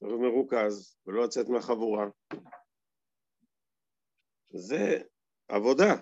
להיות 0.01 0.19
מרוכז, 0.19 0.97
ולא 1.05 1.23
לצאת 1.23 1.49
מהחבורה. 1.49 2.05
זה 4.49 5.01
עבודה, 5.47 5.93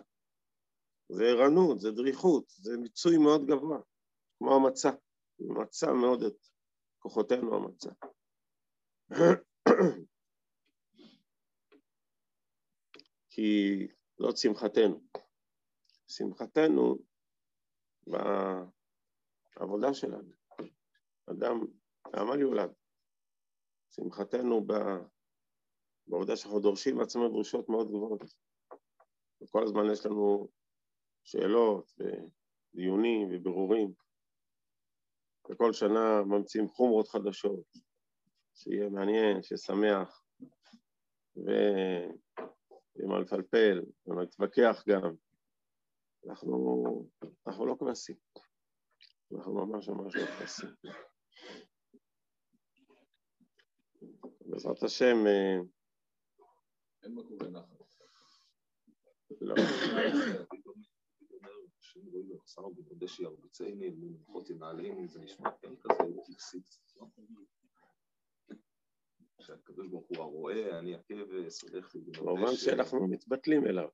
זה 1.09 1.23
ערנות, 1.23 1.79
זה 1.79 1.91
דריכות, 1.91 2.45
זה 2.47 2.77
מיצוי 2.77 3.17
מאוד 3.17 3.45
גבוה, 3.45 3.79
כמו 4.37 4.55
המצה, 4.55 4.89
מצה 5.39 5.93
מאוד 5.93 6.23
את 6.23 6.47
כוחותינו 6.99 7.55
המצה. 7.55 7.89
כי 13.29 13.87
זאת 14.17 14.37
שמחתנו. 14.37 15.01
שמחתנו 16.11 16.97
בעבודה 19.57 19.93
שלנו. 19.93 20.31
אדם 21.31 21.65
בעמל 22.11 22.39
יולד. 22.39 22.73
שמחתנו 23.89 24.67
בעובדה 26.07 26.35
שאנחנו 26.35 26.59
דורשים 26.59 26.97
מעצמנו 26.97 27.29
דרישות 27.29 27.69
מאוד 27.69 27.87
גבוהות. 27.87 28.21
וכל 29.41 29.63
הזמן 29.63 29.91
יש 29.91 30.05
לנו 30.05 30.47
שאלות 31.23 31.91
ודיונים 31.97 33.27
ובירורים. 33.31 33.93
וכל 35.51 35.73
שנה 35.73 36.23
ממציאים 36.25 36.67
חומרות 36.67 37.07
חדשות, 37.07 37.65
שיהיה 38.53 38.89
מעניין, 38.89 39.43
ששמח, 39.43 40.23
ומה 42.95 43.19
לפלפל, 43.19 43.81
ומה 44.07 44.21
להתווכח 44.21 44.83
גם. 44.87 45.15
אנחנו, 46.29 46.83
אנחנו 47.47 47.65
לא 47.65 47.75
כבשים, 47.79 48.15
אנחנו 49.35 49.53
ממש 49.53 49.89
ממש 49.89 50.15
לא 50.15 50.25
כבשים. 50.25 50.69
בעזרת 54.45 54.83
השם, 54.83 55.15
אה, 55.27 55.57
אין 57.03 57.15
מקום 57.15 57.37
לנחת. 57.41 57.81
לא, 59.41 59.55
אנשים 61.77 62.03
רואים 62.11 62.29
בבשר 62.29 62.65
ובמודה 62.65 63.07
שירביצני, 63.07 63.89
מנחות 63.89 64.49
ינעלני, 64.49 65.07
זה 65.07 65.19
נשמע 65.19 65.49
כן 65.61 65.75
כזה 65.75 66.03
טקסי. 66.25 66.61
שהקדוש 69.39 69.87
ברוך 69.87 70.07
הוא 70.07 70.17
הרואה, 70.17 70.79
אני 70.79 70.95
הכבש, 70.95 71.61
הולך 71.61 71.95
לי 71.95 72.01
במובן 72.01 72.55
שאנחנו 72.55 73.07
מתבטלים 73.07 73.67
אליו. 73.67 73.89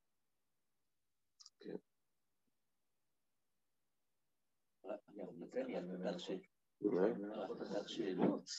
פתח 7.59 7.87
שאלות, 7.87 8.49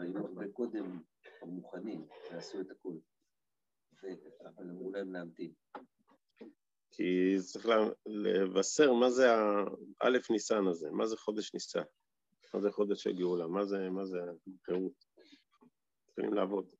היינו 0.00 0.26
הרבה 0.26 0.48
קודם 0.52 1.02
מוכנים, 1.42 2.06
ועשו 2.32 2.60
את 2.60 2.70
הכול, 2.70 3.00
אבל 4.44 4.70
אמרו 4.70 4.90
להם 4.90 5.12
להמתין. 5.12 5.52
כי 6.90 7.36
צריך 7.44 7.66
לבשר 8.06 8.92
מה 8.92 9.10
זה 9.10 9.26
האלף 10.00 10.30
ניסן 10.30 10.66
הזה, 10.66 10.90
מה 10.90 11.06
זה 11.06 11.16
חודש 11.16 11.54
ניסן, 11.54 11.82
מה 12.54 12.60
זה 12.60 12.70
חודש 12.70 13.02
של 13.02 13.12
גאולה, 13.12 13.46
מה 13.46 13.64
זה, 13.64 13.90
מה 13.90 14.04
זה 14.04 14.18
החירות. 14.62 15.04
מתחילים 16.08 16.34
לעבוד. 16.34 16.70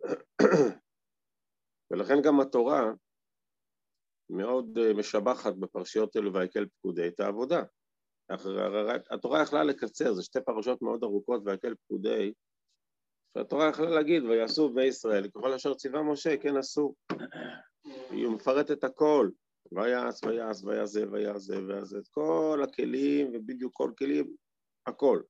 ולכן 1.90 2.14
גם 2.24 2.40
התורה 2.40 2.92
מאוד 4.30 4.78
אה, 4.78 4.94
משבחת 4.94 5.54
בפרשיות 5.54 6.16
אלו 6.16 6.34
ויקל 6.34 6.66
פקודי 6.66 7.08
את 7.08 7.20
העבודה. 7.20 7.62
התורה 9.10 9.42
יכלה 9.42 9.64
לקצר, 9.64 10.12
זה 10.12 10.22
שתי 10.22 10.38
פרשות 10.40 10.82
מאוד 10.82 11.04
ארוכות 11.04 11.42
ויקל 11.44 11.74
פקודי, 11.74 12.32
שהתורה 13.38 13.68
יכלה 13.68 13.90
להגיד 13.90 14.22
ויעשו 14.22 14.68
בני 14.68 14.84
ישראל 14.84 15.28
ככל 15.28 15.52
אשר 15.52 15.74
ציווה 15.74 16.02
משה 16.02 16.36
כן 16.36 16.56
עשו. 16.56 16.94
היא 18.10 18.28
מפרטת 18.28 18.84
הכל, 18.84 19.30
ויעש 19.72 20.24
ויעש 20.24 20.64
ויעשה 20.64 21.00
ויעשה 21.12 21.54
ויעשה 21.66 21.98
את 21.98 22.08
כל 22.08 22.60
הכלים 22.64 23.30
ובדיוק 23.34 23.72
כל 23.76 23.92
כלים, 23.98 24.36
הכל. 24.86 25.22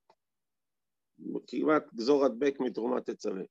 כמעט 1.47 1.93
גזור 1.93 2.25
הדבק 2.25 2.55
מתרומת 2.59 3.09
תצווה. 3.09 3.43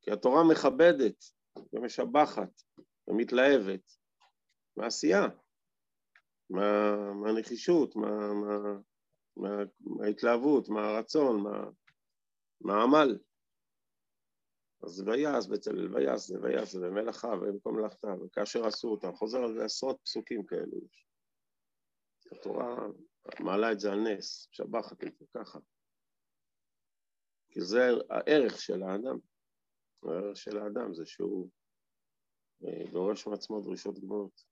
כי 0.00 0.10
התורה 0.10 0.44
מכבדת 0.44 1.24
ומשבחת 1.72 2.62
ומתלהבת 3.10 3.92
מהעשייה, 4.76 5.26
מה, 6.50 6.96
מהנחישות, 7.14 7.96
מה, 7.96 8.34
מה, 8.34 8.78
מה, 9.36 9.64
מההתלהבות, 9.80 10.68
מהרצון, 10.68 11.42
מה, 11.42 11.70
מהעמל. 12.60 13.18
אז 14.82 15.00
ויעש 15.00 15.46
בצלאל, 15.46 15.94
ויעש 15.94 16.26
זה, 16.26 16.40
ויעש 16.42 16.72
זה, 16.72 16.88
ומלאכה, 16.88 17.28
מלאכתה, 17.66 18.08
וכאשר 18.24 18.66
עשו 18.66 18.88
אותה, 18.88 19.12
חוזר 19.12 19.38
על 19.38 19.54
זה 19.54 19.64
עשרות 19.64 20.00
פסוקים 20.04 20.46
כאלו. 20.46 20.80
התורה 22.32 22.86
מעלה 23.40 23.72
את 23.72 23.80
זה 23.80 23.92
על 23.92 23.98
נס, 24.00 24.48
משבחת 24.52 25.04
את 25.04 25.16
זה 25.18 25.26
ככה. 25.34 25.58
כי 27.50 27.60
זה 27.60 27.80
הערך 28.10 28.60
של 28.60 28.82
האדם. 28.82 29.18
הערך 30.02 30.36
של 30.36 30.58
האדם 30.58 30.94
זה 30.94 31.06
שהוא 31.06 31.50
דורש 32.92 33.26
מעצמו 33.26 33.60
דרישות 33.60 33.98
גבוהות 33.98 34.44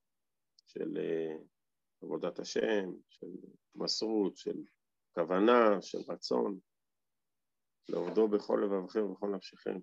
של 0.65 0.97
אה, 0.97 1.35
עבודת 2.01 2.39
השם, 2.39 2.89
של 3.09 3.27
מסרות, 3.75 4.37
של 4.37 4.55
כוונה, 5.15 5.81
של 5.81 5.97
רצון, 6.07 6.59
לעובדו 7.89 8.27
בכל 8.27 8.61
לבבכם 8.63 9.03
ובכל 9.03 9.27
נפשכם. 9.35 9.79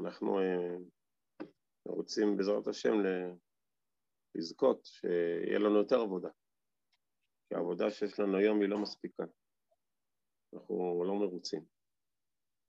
אנחנו 0.00 0.38
אה, 0.38 0.76
רוצים 1.86 2.36
בעזרת 2.36 2.66
השם 2.66 2.92
לזכות 4.34 4.84
שיהיה 4.84 5.58
לנו 5.58 5.78
יותר 5.78 6.00
עבודה, 6.00 6.28
כי 7.52 7.56
העבודה 7.56 7.90
שיש 7.90 8.20
לנו 8.20 8.36
היום 8.36 8.60
היא 8.60 8.68
לא 8.68 8.78
מספיקה, 8.78 9.24
אנחנו 10.54 11.04
לא 11.04 11.14
מרוצים. 11.14 11.64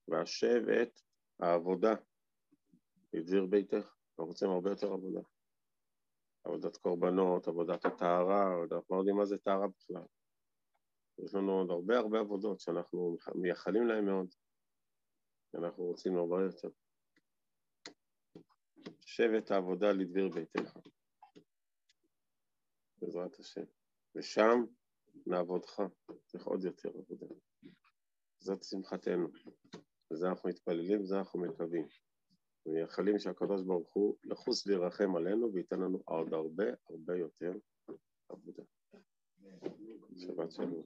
והשב 0.08 0.62
את 0.82 1.00
העבודה 1.40 1.94
בדביר 3.14 3.46
ביתך, 3.46 3.96
אנחנו 4.10 4.26
רוצים 4.26 4.50
הרבה 4.50 4.70
יותר 4.70 4.88
עבודה. 4.94 5.20
עבודת 6.44 6.78
קורבנות, 6.78 7.48
עבודת 7.48 7.86
הטהרה, 7.86 8.44
אנחנו 8.72 8.96
לא 8.96 9.00
יודעים 9.00 9.18
מה 9.18 9.26
זה 9.26 9.38
טהרה 9.38 9.68
בכלל. 9.68 10.06
יש 11.24 11.36
לנו 11.36 11.52
עוד 11.52 11.70
הרבה 11.70 11.98
הרבה 11.98 12.20
עבודות 12.20 12.60
שאנחנו 12.60 13.18
מייחלים 13.36 13.88
להן 13.88 14.06
מאוד, 14.06 14.28
ואנחנו 15.54 15.84
רוצים 15.84 16.18
הרבה 16.18 16.36
יותר. 16.42 16.70
שבט 19.02 19.52
העבודה 19.52 19.92
לדביר 19.92 20.30
ביתך, 20.30 20.78
בעזרת 23.02 23.40
השם. 23.40 23.83
ושם 24.16 24.64
נעבודך, 25.28 25.84
צריך 26.26 26.46
עוד 26.48 26.64
יותר 26.64 26.90
עבודה. 26.90 27.26
זאת 28.40 28.64
שמחתנו, 28.64 29.28
וזה 30.12 30.28
אנחנו 30.30 30.50
מתפללים, 30.50 31.02
וזה 31.02 31.18
אנחנו 31.18 31.40
מקווים. 31.40 31.88
ומייחלים 32.66 33.20
שהקדוש 33.20 33.62
ברוך 33.62 33.94
הוא 33.94 34.16
לחוס 34.24 34.68
וירחם 34.68 35.16
עלינו 35.16 35.54
וייתן 35.54 35.80
לנו 35.80 36.00
עוד 36.06 36.34
הרבה 36.34 36.64
הרבה 36.90 37.18
יותר 37.18 37.52
עבודה. 38.30 38.64
שבת 40.18 40.52
שלום. 40.52 40.84